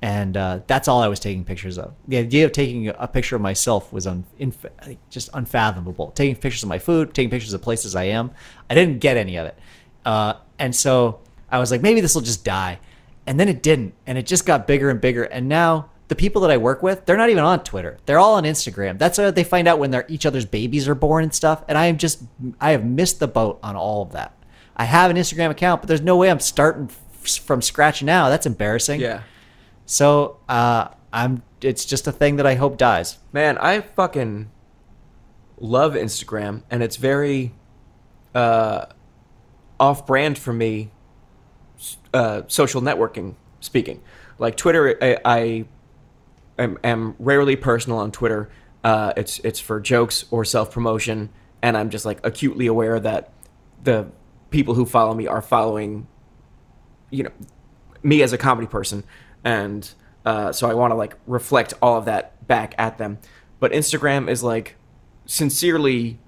[0.02, 1.94] and uh, that's all I was taking pictures of.
[2.08, 4.66] The idea of taking a picture of myself was un- inf-
[5.10, 6.12] just unfathomable.
[6.12, 8.32] Taking pictures of my food, taking pictures of places I am,
[8.70, 9.60] I didn't get any of it,
[10.06, 11.20] uh, and so
[11.52, 12.80] I was like, maybe this will just die,
[13.28, 15.89] and then it didn't, and it just got bigger and bigger, and now.
[16.10, 17.98] The people that I work with, they're not even on Twitter.
[18.06, 18.98] They're all on Instagram.
[18.98, 21.64] That's how they find out when their each other's babies are born and stuff.
[21.68, 22.24] And I am just,
[22.60, 24.36] I have missed the boat on all of that.
[24.76, 28.28] I have an Instagram account, but there's no way I'm starting f- from scratch now.
[28.30, 29.02] That's embarrassing.
[29.02, 29.22] Yeah,
[29.86, 31.44] So uh, I'm.
[31.62, 33.18] It's just a thing that I hope dies.
[33.34, 34.50] man, I fucking
[35.60, 37.52] love Instagram, and it's very
[38.34, 38.86] uh,
[39.80, 40.92] off-brand for me.
[42.14, 44.02] Uh, social networking speaking,
[44.38, 45.66] like Twitter, I, I
[46.60, 48.50] am, am rarely personal on Twitter.
[48.84, 51.30] Uh, it's it's for jokes or self promotion,
[51.62, 53.32] and I'm just like acutely aware that
[53.84, 54.08] the
[54.52, 56.08] people who follow me are following,
[57.10, 57.32] you know,
[58.04, 59.04] me as a comedy person,
[59.44, 59.90] and
[60.26, 63.20] uh, so I want to like reflect all of that back at them.
[63.60, 64.76] But Instagram is like
[65.26, 66.20] sincerely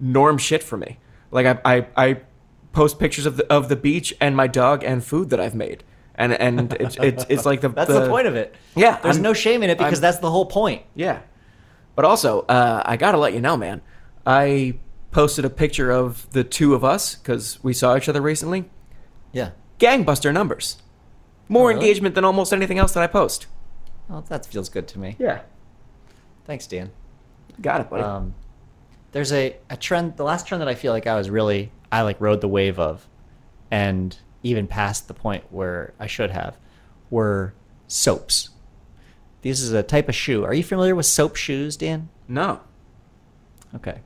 [0.00, 0.98] norm shit for me.
[1.30, 2.20] Like I I, I
[2.72, 5.84] post pictures of the of the beach and my dog and food that I've made,
[6.22, 8.54] and and it's it's, it's like the That's the, point of it.
[8.76, 10.82] Yeah, There's I'm- no shame in it because I'm- that's the whole point.
[10.94, 11.20] Yeah.
[11.94, 13.82] But also, uh, I gotta let you know, man.
[14.26, 14.78] I
[15.10, 18.70] posted a picture of the two of us because we saw each other recently.
[19.32, 19.50] Yeah.
[19.78, 20.80] Gangbuster numbers.
[21.48, 21.80] More really?
[21.80, 23.46] engagement than almost anything else that I post.
[24.08, 25.16] Well, that feels good to me.
[25.18, 25.42] Yeah.
[26.46, 26.90] Thanks, Dan.
[27.60, 28.02] Got it, buddy.
[28.02, 28.34] Um,
[29.12, 30.16] there's a, a trend.
[30.16, 32.78] The last trend that I feel like I was really I like rode the wave
[32.78, 33.06] of,
[33.70, 36.56] and even past the point where I should have,
[37.10, 37.54] were
[37.86, 38.50] soaps.
[39.42, 40.44] This is a type of shoe.
[40.44, 42.08] Are you familiar with soap shoes, Dan?
[42.28, 42.60] no.
[43.74, 44.00] Okay.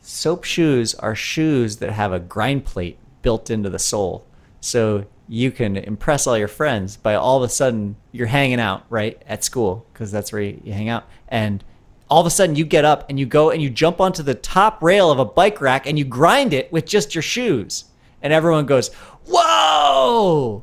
[0.00, 4.24] Soap shoes are shoes that have a grind plate built into the sole.
[4.60, 8.84] So you can impress all your friends by all of a sudden you're hanging out,
[8.88, 11.04] right, at school, because that's where you, you hang out.
[11.28, 11.62] And
[12.08, 14.34] all of a sudden you get up and you go and you jump onto the
[14.34, 17.84] top rail of a bike rack and you grind it with just your shoes.
[18.22, 18.90] And everyone goes,
[19.28, 20.62] Whoa!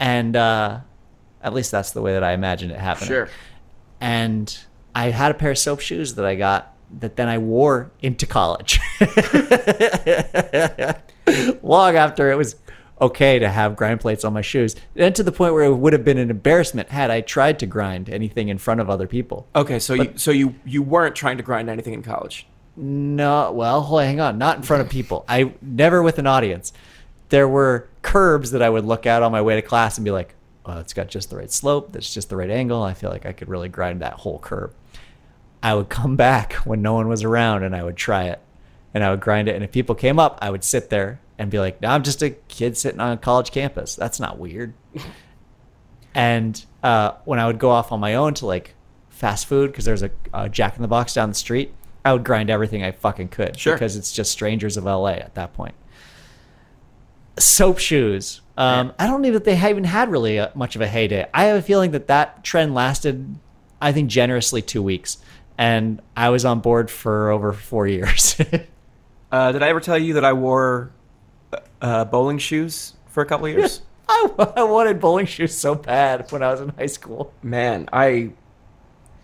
[0.00, 0.80] And uh,
[1.42, 3.28] at least that's the way that I imagine it happening Sure.
[4.00, 4.58] and
[4.94, 8.26] I had a pair of soap shoes that I got that then I wore into
[8.26, 8.78] college.
[11.62, 12.56] Long after it was
[13.00, 15.92] okay to have grind plates on my shoes, and to the point where it would
[15.92, 19.46] have been an embarrassment had I tried to grind anything in front of other people.
[19.54, 22.46] Okay, so you so you you weren't trying to grind anything in college.
[22.76, 25.24] No, well, hold hang on, not in front of people.
[25.28, 26.72] I never with an audience.
[27.28, 30.10] There were curbs that I would look at on my way to class and be
[30.10, 31.92] like, "Oh, it's got just the right slope.
[31.92, 32.82] That's just the right angle.
[32.82, 34.72] I feel like I could really grind that whole curb."
[35.62, 38.40] I would come back when no one was around and I would try it,
[38.94, 39.54] and I would grind it.
[39.56, 42.22] And if people came up, I would sit there and be like, "No, I'm just
[42.22, 43.96] a kid sitting on a college campus.
[43.96, 44.74] That's not weird."
[46.14, 48.74] and uh, when I would go off on my own to like
[49.10, 51.72] fast food because there's a, a Jack in the Box down the street,
[52.04, 53.74] I would grind everything I fucking could Sure.
[53.74, 55.74] because it's just strangers of LA at that point.
[57.38, 58.40] Soap shoes.
[58.56, 61.28] Um, I don't know that they even had really a, much of a heyday.
[61.34, 63.38] I have a feeling that that trend lasted,
[63.80, 65.18] I think, generously two weeks,
[65.58, 68.40] and I was on board for over four years.
[69.30, 70.90] Uh, did I ever tell you that I wore
[71.82, 73.82] uh, bowling shoes for a couple of years?
[74.08, 77.34] I, I wanted bowling shoes so bad when I was in high school.
[77.42, 78.30] Man, I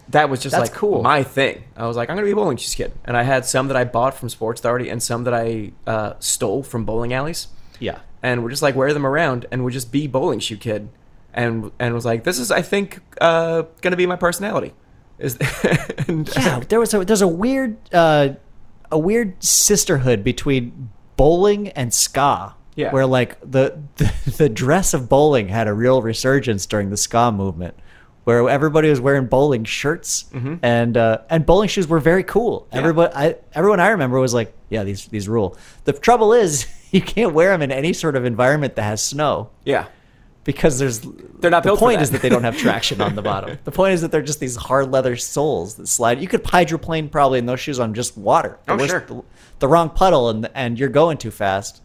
[0.08, 1.02] that was just That's like cool.
[1.02, 1.64] my thing.
[1.76, 3.76] I was like, I'm gonna be a bowling shoes kid, and I had some that
[3.76, 7.48] I bought from Sports Authority and some that I uh, stole from bowling alleys,
[7.82, 7.98] Yeah.
[8.22, 10.88] and would just like wear them around and would just be bowling shoe kid,
[11.34, 14.72] and and was like, this is I think uh, gonna be my personality.
[15.18, 15.36] Is
[16.08, 18.30] and, Yeah, there was a there's a weird uh,
[18.90, 22.54] a weird sisterhood between bowling and ska.
[22.74, 22.90] Yeah.
[22.90, 27.30] Where like the, the the dress of bowling had a real resurgence during the ska
[27.30, 27.74] movement,
[28.24, 30.24] where everybody was wearing bowling shirts
[30.62, 32.66] and uh, and bowling shoes were very cool.
[32.72, 35.58] Everybody, I, everyone I remember was like, yeah, these these rule.
[35.84, 36.66] The trouble is,
[36.96, 39.86] you can't wear them in any sort of environment that has snow yeah,
[40.44, 42.02] because there's They're not the built point that.
[42.04, 44.38] is that they don't have traction on the bottom the point is that they're just
[44.40, 48.16] these hard leather soles that slide you could hydroplane probably in those shoes on just
[48.16, 49.00] water the, Oh, worst- sure.
[49.00, 49.22] the,
[49.60, 51.82] the wrong puddle and and you're going too fast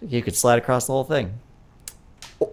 [0.00, 1.38] you could slide across the whole thing
[2.40, 2.52] Oh,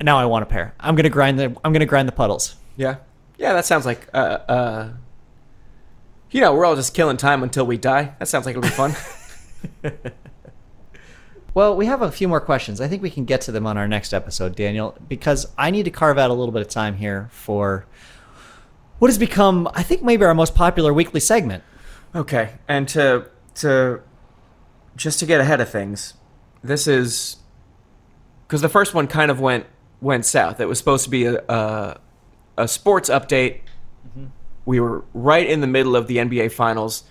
[0.00, 2.96] now i want a pair i'm gonna grind the i'm gonna grind the puddles yeah,
[3.38, 3.54] yeah.
[3.54, 4.16] That sounds like uh,
[4.48, 4.88] uh,
[6.30, 8.14] you know, we're all just killing time until we die.
[8.20, 8.94] That sounds like it'll be fun.
[11.58, 13.76] well we have a few more questions i think we can get to them on
[13.76, 16.96] our next episode daniel because i need to carve out a little bit of time
[16.96, 17.86] here for
[18.98, 21.62] what has become i think maybe our most popular weekly segment
[22.14, 24.00] Okay, and to to
[24.96, 26.14] just to get ahead of things,
[26.62, 27.36] this is
[28.46, 29.66] because the first one kind of went
[30.00, 30.60] went south.
[30.60, 32.00] It was supposed to be a a,
[32.56, 33.60] a sports update.
[34.64, 37.04] We were right in the middle of the NBA finals.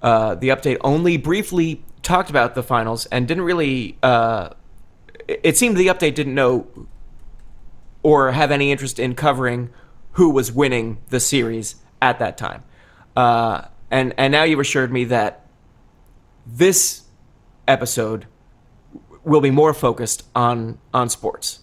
[0.00, 3.96] Uh, the update only briefly talked about the finals and didn't really.
[4.02, 4.50] Uh,
[5.26, 6.66] it seemed the update didn't know
[8.02, 9.70] or have any interest in covering
[10.12, 12.62] who was winning the series at that time.
[13.16, 15.46] Uh, and and now you've assured me that
[16.46, 17.02] this
[17.66, 18.26] episode
[19.24, 21.60] will be more focused on on sports.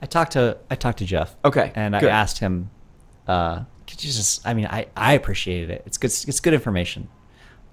[0.00, 1.34] I talked to I talked to Jeff.
[1.44, 2.10] Okay, and good.
[2.10, 2.70] I asked him,
[3.26, 5.82] uh, "Could you just?" I mean, I I appreciated it.
[5.86, 6.12] It's good.
[6.26, 7.08] It's good information,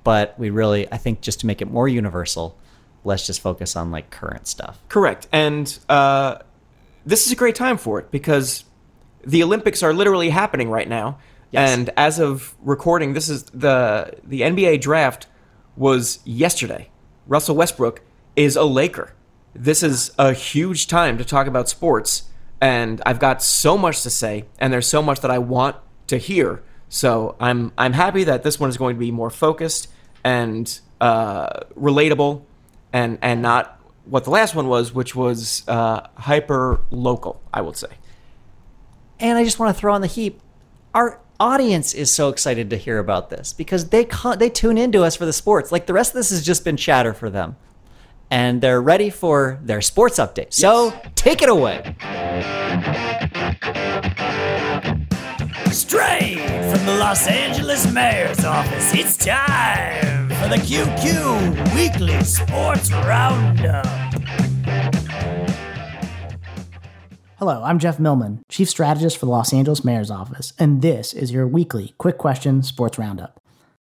[0.04, 2.58] but we really, I think, just to make it more universal,
[3.04, 4.80] let's just focus on like current stuff.
[4.90, 5.28] Correct.
[5.32, 6.40] And uh,
[7.06, 8.66] this is a great time for it because
[9.26, 11.20] the Olympics are literally happening right now.
[11.52, 11.70] Yes.
[11.72, 15.28] And as of recording, this is the the NBA draft
[15.76, 16.90] was yesterday.
[17.28, 18.02] Russell Westbrook
[18.36, 19.14] is a Laker.
[19.56, 22.30] This is a huge time to talk about sports,
[22.62, 25.78] and I've got so much to say, and there's so much that I want
[26.08, 26.62] to hear.
[26.90, 29.90] So I'm I'm happy that this one is going to be more focused
[30.24, 32.42] and uh, relatable,
[32.92, 37.42] and and not what the last one was, which was uh, hyper local.
[37.54, 37.90] I would say.
[39.20, 40.40] And I just want to throw on the heap,
[40.94, 45.04] our audience is so excited to hear about this because they con- they tune into
[45.04, 45.72] us for the sports.
[45.72, 47.56] Like the rest of this has just been chatter for them,
[48.32, 50.54] and they're ready for their sports update.
[50.54, 51.96] So take it away.
[55.72, 56.40] Straight
[56.72, 63.86] from the Los Angeles Mayor's office, it's time for the QQ Weekly Sports Roundup.
[67.38, 71.32] Hello, I'm Jeff Millman, Chief Strategist for the Los Angeles Mayor's Office, and this is
[71.32, 73.40] your weekly Quick Question Sports Roundup.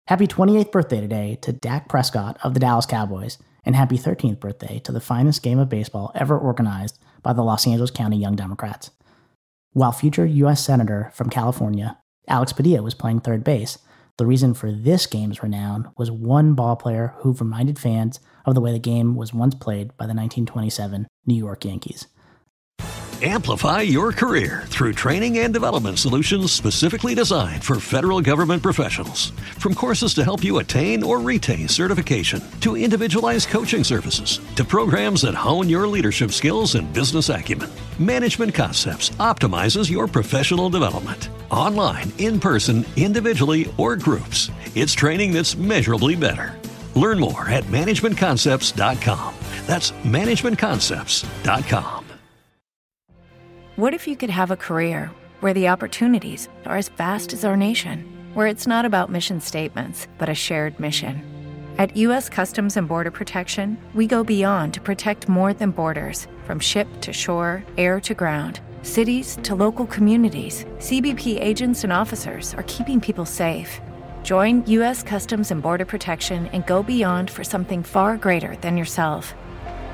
[0.07, 4.81] Happy 28th birthday today to Dak Prescott of the Dallas Cowboys, and happy 13th birthday
[4.81, 8.91] to the finest game of baseball ever organized by the Los Angeles County Young Democrats.
[9.73, 10.65] While future U.S.
[10.65, 11.97] Senator from California,
[12.27, 13.79] Alex Padilla, was playing third base,
[14.17, 18.61] the reason for this game's renown was one ball player who reminded fans of the
[18.61, 22.09] way the game was once played by the 1927 New York Yankees.
[23.23, 29.31] Amplify your career through training and development solutions specifically designed for federal government professionals.
[29.59, 35.21] From courses to help you attain or retain certification, to individualized coaching services, to programs
[35.23, 37.69] that hone your leadership skills and business acumen,
[38.01, 41.29] Management Concepts optimizes your professional development.
[41.51, 46.59] Online, in person, individually, or groups, it's training that's measurably better.
[46.97, 49.35] Learn more at managementconcepts.com.
[49.67, 52.05] That's managementconcepts.com.
[53.77, 57.57] What if you could have a career where the opportunities are as vast as our
[57.57, 61.23] nation, where it's not about mission statements, but a shared mission?
[61.77, 62.31] At U.S.
[62.31, 67.13] Customs and Border Protection, we go beyond to protect more than borders from ship to
[67.13, 70.65] shore, air to ground, cities to local communities.
[70.79, 73.81] CBP agents and officers are keeping people safe.
[74.25, 75.05] Join U.S.
[75.05, 79.33] Customs and Border Protection and go beyond for something far greater than yourself.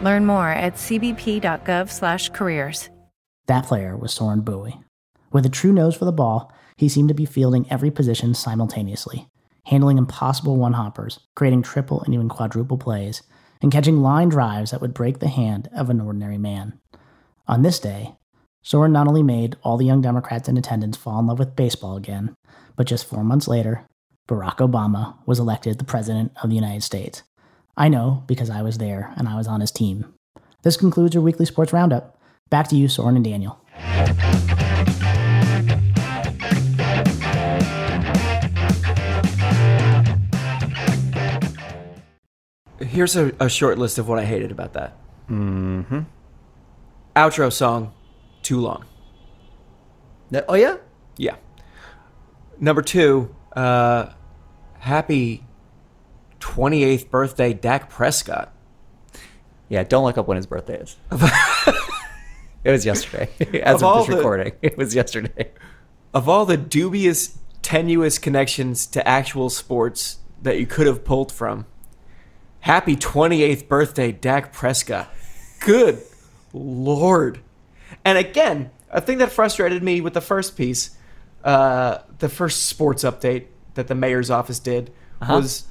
[0.03, 2.89] Learn more at cbp.gov/careers.
[3.49, 4.81] That player was Soren Bowie.
[5.33, 9.29] With a true nose for the ball, he seemed to be fielding every position simultaneously,
[9.65, 13.23] handling impossible one hoppers, creating triple and even quadruple plays,
[13.63, 16.79] and catching line drives that would break the hand of an ordinary man.
[17.49, 18.17] On this day,
[18.63, 21.97] Soren not only made all the young Democrats in attendance fall in love with baseball
[21.97, 22.35] again,
[22.75, 23.87] but just four months later,
[24.29, 27.23] Barack Obama was elected the President of the United States.
[27.77, 30.13] I know because I was there and I was on his team.
[30.63, 32.19] This concludes your weekly sports roundup.
[32.51, 33.61] Back to you, Soren and Daniel.
[42.81, 44.97] Here's a, a short list of what I hated about that.
[45.31, 46.01] Mm-hmm.
[47.15, 47.93] Outro song,
[48.43, 48.85] too long.
[50.49, 50.77] Oh yeah.
[51.17, 51.37] Yeah.
[52.59, 54.11] Number two, uh,
[54.79, 55.45] happy
[56.41, 58.53] 28th birthday, Dak Prescott.
[59.69, 59.83] Yeah.
[59.85, 60.97] Don't look up when his birthday is.
[62.65, 63.29] it was yesterday.
[63.63, 65.51] As Of of, this the- recording, it was yesterday.
[66.13, 71.67] Of all the dubious, tenuous connections to actual sports that you could have pulled from,
[72.67, 75.09] happy 28th birthday, Dak Prescott.
[75.61, 76.03] Good
[76.53, 77.39] lord.
[78.05, 80.91] And again, a thing that frustrated me with the first piece,
[81.45, 85.67] uh, the first sports update that the mayor's office did, was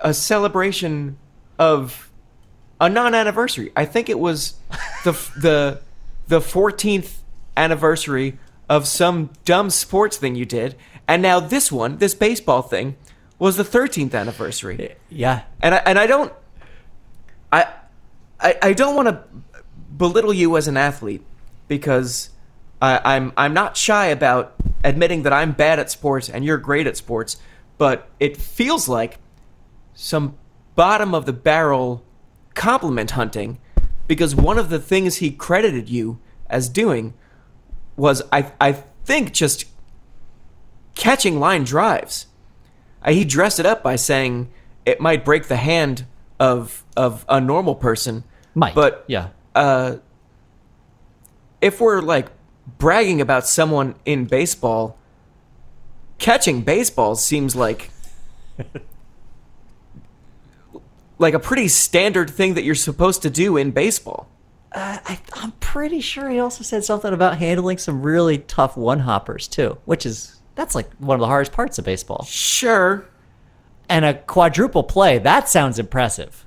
[0.00, 1.18] a celebration
[1.58, 2.08] of
[2.80, 3.72] a non-anniversary.
[3.74, 4.54] I think it was
[5.02, 5.80] the the
[6.28, 7.16] the 14th
[7.56, 10.76] anniversary of some dumb sports thing you did,
[11.08, 12.94] and now this one, this baseball thing,
[13.38, 14.76] was the 13th anniversary.
[14.80, 15.42] Eh, yeah.
[15.62, 16.32] And I, and I don't
[17.52, 17.66] I
[18.40, 19.24] I, I don't want to
[19.96, 21.24] belittle you as an athlete
[21.66, 22.30] because
[22.80, 26.86] I, I'm I'm not shy about admitting that I'm bad at sports and you're great
[26.86, 27.36] at sports,
[27.76, 29.18] but it feels like
[29.94, 30.36] some
[30.74, 32.04] bottom of the barrel
[32.54, 33.58] compliment hunting
[34.06, 36.18] because one of the things he credited you
[36.48, 37.14] as doing
[37.96, 38.72] was I I
[39.04, 39.64] think just
[40.94, 42.26] catching line drives.
[43.08, 44.50] Uh, he dressed it up by saying
[44.84, 46.04] it might break the hand
[46.38, 48.22] of of a normal person.
[48.54, 48.74] Might.
[48.74, 49.28] but yeah.
[49.54, 49.96] uh,
[51.60, 52.28] if we're like
[52.78, 54.98] bragging about someone in baseball,
[56.18, 57.90] catching baseballs seems like
[61.18, 64.28] like a pretty standard thing that you're supposed to do in baseball.
[64.70, 69.48] I, I'm pretty sure he also said something about handling some really tough one hoppers
[69.48, 72.24] too, which is that's like one of the hardest parts of baseball.
[72.24, 73.06] Sure.
[73.88, 76.44] And a quadruple play that sounds impressive.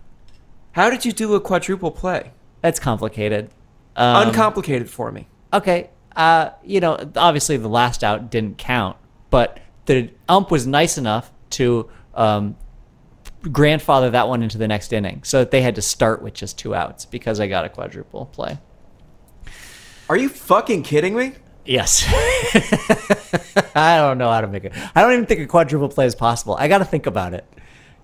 [0.73, 2.33] How did you do a quadruple play?
[2.59, 3.51] That's complicated.
[3.95, 5.29] Um, Uncomplicated for me.
[5.53, 8.97] okay, uh, you know, obviously the last out didn't count,
[9.29, 12.57] but the ump was nice enough to um,
[13.49, 16.59] grandfather that one into the next inning, so that they had to start with just
[16.59, 18.59] two outs because I got a quadruple play.
[20.09, 21.33] Are you fucking kidding me?
[21.65, 22.03] Yes.
[23.75, 24.73] I don't know how to make it.
[24.95, 26.55] I don't even think a quadruple play is possible.
[26.59, 27.45] I got to think about it.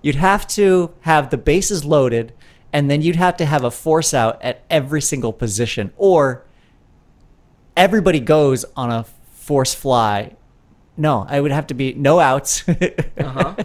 [0.02, 2.32] You'd have to have the bases loaded,
[2.72, 6.44] and then you'd have to have a force out at every single position, or
[7.76, 10.36] everybody goes on a force fly.
[10.96, 12.64] No, I would have to be no outs.
[13.18, 13.56] Uh-huh.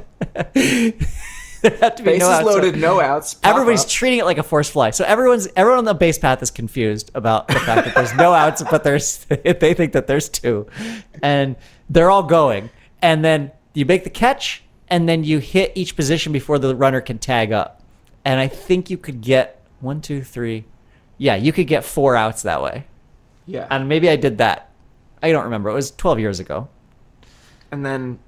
[1.64, 2.46] There'd have to be Bases no outs.
[2.46, 3.38] loaded, no outs.
[3.44, 3.90] Everybody's up.
[3.90, 4.92] treating it like a force fly.
[4.92, 8.34] So everyone's everyone on the base path is confused about the fact that there's no
[8.44, 10.68] outs, but there's they think that there's two,
[11.22, 11.56] and
[11.90, 12.70] they're all going.
[13.02, 17.02] And then you make the catch, and then you hit each position before the runner
[17.02, 17.82] can tag up.
[18.26, 20.66] And I think you could get one, two, three.
[21.18, 22.86] Yeah, you could get four outs that way.
[23.46, 23.68] yeah.
[23.70, 24.70] And maybe I did that.
[25.22, 25.70] I don't remember.
[25.70, 26.68] It was 12 years ago.
[27.72, 28.20] and then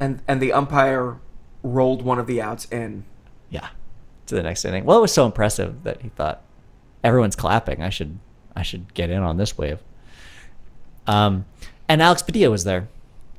[0.00, 1.18] and and the umpire
[1.64, 3.04] rolled one of the outs in.
[3.50, 3.68] Yeah,
[4.26, 4.84] to the next inning.
[4.84, 6.42] Well, it was so impressive that he thought
[7.02, 7.82] everyone's clapping.
[7.82, 8.18] I should
[8.54, 9.80] I should get in on this wave.
[11.08, 11.44] Um,
[11.88, 12.86] and Alex Padilla was there.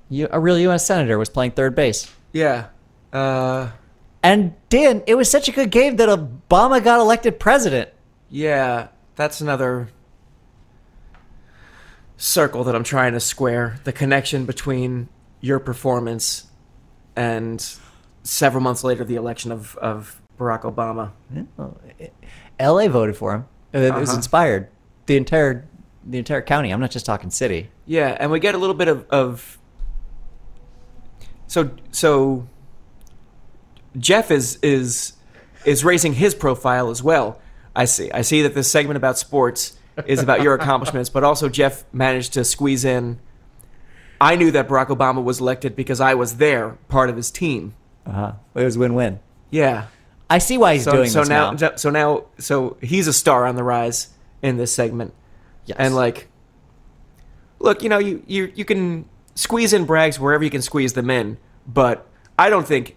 [0.09, 0.85] You, a real U.S.
[0.85, 2.11] senator was playing third base.
[2.33, 2.67] Yeah.
[3.13, 3.69] Uh
[4.21, 7.89] And Dan, it was such a good game that Obama got elected president.
[8.29, 9.87] yeah, that's another
[12.17, 13.79] circle that I'm trying to square.
[13.83, 15.09] The connection between
[15.41, 16.47] your performance
[17.15, 17.61] and
[18.25, 21.11] several months later the election of, of Barack Obama.
[22.59, 22.89] L.A.
[22.89, 23.45] voted for him.
[23.71, 24.17] It was Uh-huh.
[24.17, 24.67] inspired.
[25.05, 25.65] The entire
[26.07, 26.71] the entire county.
[26.71, 27.69] I'm not just talking city.
[27.85, 29.57] Yeah, and we get a little bit of, of
[31.47, 32.47] so so
[33.97, 35.13] Jeff is is
[35.65, 37.39] is raising his profile as well.
[37.75, 38.11] I see.
[38.11, 42.33] I see that this segment about sports is about your accomplishments, but also Jeff managed
[42.33, 43.19] to squeeze in.
[44.21, 47.73] I knew that Barack Obama was elected because I was there, part of his team.
[48.05, 48.33] Uh-huh.
[48.53, 49.19] It was win-win.
[49.51, 49.87] Yeah,
[50.29, 51.75] I see why he's so, doing so this now, now.
[51.75, 54.09] so now, so he's a star on the rise
[54.41, 55.13] in this segment,
[55.65, 55.77] Yes.
[55.79, 56.27] and like,
[57.59, 61.09] look, you know, you you you can squeeze in brags wherever you can squeeze them
[61.09, 61.37] in,
[61.67, 62.95] but I don't think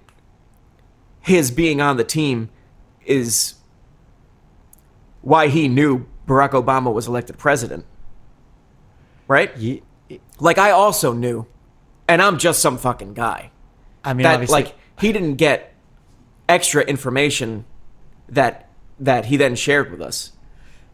[1.20, 2.48] his being on the team
[3.04, 3.54] is
[5.22, 7.84] why he knew Barack Obama was elected president,
[9.26, 9.56] right?
[9.56, 9.82] Ye-
[10.40, 11.46] Like I also knew,
[12.09, 13.50] and I'm just some fucking guy
[14.04, 15.74] I mean, that obviously, like he didn't get
[16.49, 17.64] extra information
[18.28, 18.68] that
[19.01, 20.32] that he then shared with us.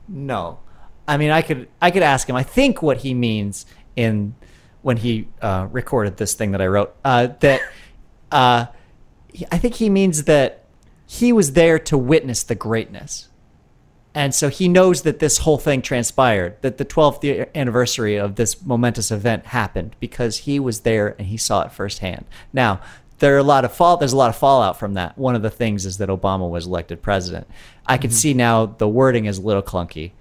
[0.08, 0.60] No,
[1.08, 2.36] I mean I could I could ask him.
[2.36, 4.34] I think what he means in
[4.82, 7.60] when he uh, recorded this thing that I wrote uh, that
[8.30, 8.66] uh,
[9.50, 10.64] I think he means that
[11.06, 13.28] he was there to witness the greatness,
[14.14, 16.60] and so he knows that this whole thing transpired.
[16.60, 21.36] That the 12th anniversary of this momentous event happened because he was there and he
[21.36, 22.26] saw it firsthand.
[22.52, 22.80] Now.
[23.18, 23.96] There are a lot of fall.
[23.96, 25.16] There's a lot of fallout from that.
[25.16, 27.46] One of the things is that Obama was elected president.
[27.86, 30.12] I can see now the wording is a little clunky,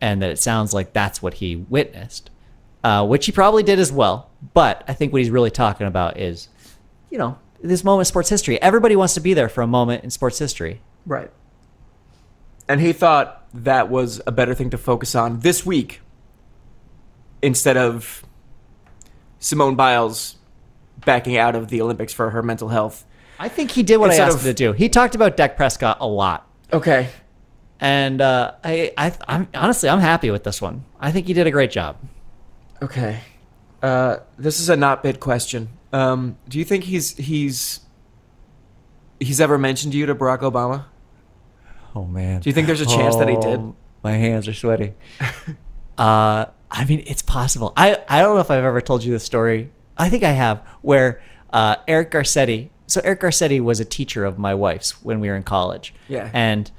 [0.00, 2.30] and that it sounds like that's what he witnessed,
[2.82, 4.30] uh, which he probably did as well.
[4.52, 6.48] But I think what he's really talking about is,
[7.10, 8.60] you know, this moment in sports history.
[8.60, 10.82] Everybody wants to be there for a moment in sports history.
[11.06, 11.30] Right.
[12.68, 16.00] And he thought that was a better thing to focus on this week
[17.40, 18.24] instead of
[19.38, 20.36] Simone Biles
[21.04, 23.04] backing out of the Olympics for her mental health.
[23.38, 24.72] I think he did what Instead I asked of- him to do.
[24.72, 27.08] He talked about Dak Prescott a lot, Okay.
[27.80, 30.84] and uh, I, I, I'm honestly, I'm happy with this one.
[31.00, 31.96] I think he did a great job.
[32.82, 33.20] Okay.
[33.82, 35.68] Uh, this is a not bid question.
[35.92, 37.80] Um, do you think he's he's
[39.20, 40.86] he's ever mentioned you to Barack Obama?
[41.94, 42.40] Oh man.
[42.40, 43.60] Do you think there's a chance that he did?
[43.60, 44.94] Oh, My hands are sweaty.
[45.98, 47.72] uh, I mean, it's possible.
[47.76, 49.70] I, I don't know if I've ever told you this story.
[49.96, 51.22] I think I have, where
[51.52, 52.70] uh, Eric Garcetti.
[52.86, 55.94] So Eric Garcetti was a teacher of my wife's when we were in college.
[56.08, 56.30] Yeah.
[56.32, 56.70] And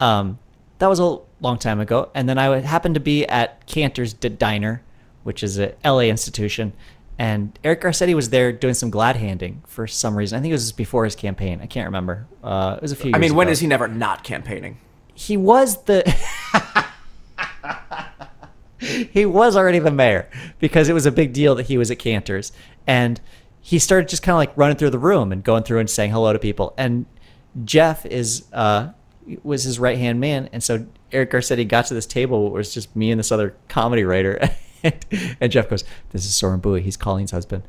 [0.00, 0.38] um,
[0.78, 2.10] that was a long time ago.
[2.14, 4.82] And then I happened to be at Cantor's D- Diner,
[5.22, 6.72] which is a LA institution.
[7.18, 10.38] And Eric Garcetti was there doing some glad handing for some reason.
[10.38, 11.60] I think it was before his campaign.
[11.62, 12.26] I can't remember.
[12.44, 13.12] Uh, it was a few.
[13.14, 14.78] I mean, when ago is he never not campaigning?
[15.16, 16.04] he was the
[19.12, 21.98] he was already the mayor because it was a big deal that he was at
[21.98, 22.52] Cantor's.
[22.86, 23.20] And
[23.60, 26.10] he started just kind of like running through the room and going through and saying
[26.10, 26.74] hello to people.
[26.76, 27.06] And
[27.64, 28.90] Jeff is uh
[29.42, 30.48] was his right hand man.
[30.52, 33.32] And so Eric Garcetti got to this table where it was just me and this
[33.32, 34.38] other comedy writer.
[34.84, 35.06] And,
[35.40, 36.82] and Jeff goes this is Soren Bowie.
[36.82, 37.64] He's Colleen's husband.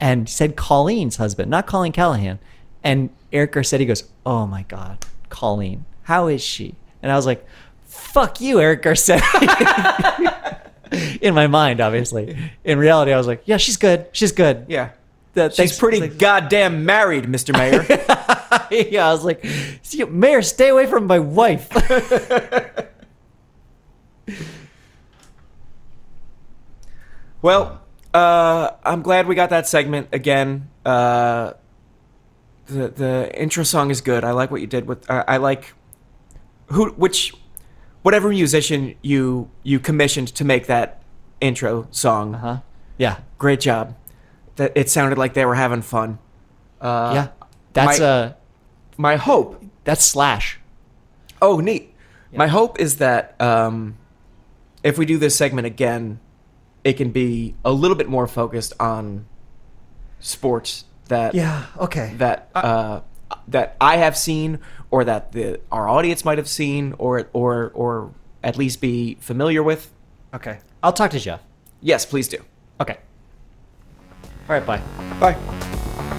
[0.00, 2.38] And he said Colleen's husband not Colleen Callahan.
[2.84, 6.74] And Eric Garcetti goes oh my god Colleen how is she?
[7.02, 7.46] And I was like,
[7.86, 9.20] fuck you, Eric Garcetti.
[11.20, 12.36] In my mind, obviously.
[12.64, 14.06] In reality, I was like, yeah, she's good.
[14.12, 14.66] She's good.
[14.68, 14.90] Yeah.
[15.34, 17.52] That- She's pretty like- goddamn married, Mr.
[17.56, 17.84] Mayor.
[18.90, 19.44] yeah, I was like,
[19.82, 21.68] "See, Mayor, stay away from my wife.
[27.42, 27.80] well,
[28.14, 30.68] uh, I'm glad we got that segment again.
[30.84, 31.52] Uh,
[32.66, 34.24] the the intro song is good.
[34.24, 35.08] I like what you did with.
[35.10, 35.74] Uh, I like
[36.66, 37.34] who which
[38.02, 41.02] whatever musician you you commissioned to make that
[41.40, 42.34] intro song.
[42.34, 42.58] huh?
[42.98, 43.18] Yeah.
[43.38, 43.96] Great job.
[44.56, 46.18] That it sounded like they were having fun.
[46.80, 47.28] Uh, Yeah.
[47.72, 48.32] That's my- uh
[48.98, 50.58] My hope that's Slash.
[51.40, 51.94] Oh, neat.
[52.34, 53.96] My hope is that um,
[54.82, 56.18] if we do this segment again,
[56.84, 59.26] it can be a little bit more focused on
[60.20, 62.14] sports that yeah, okay.
[62.18, 63.00] that uh,
[63.48, 64.58] that I have seen
[64.90, 68.12] or that the our audience might have seen or or or
[68.42, 69.92] at least be familiar with.
[70.34, 70.58] Okay.
[70.82, 71.40] I'll talk to Jeff.
[71.80, 72.38] Yes, please do.
[72.80, 72.98] Okay.
[74.48, 74.82] All right, bye.
[75.20, 76.18] Bye.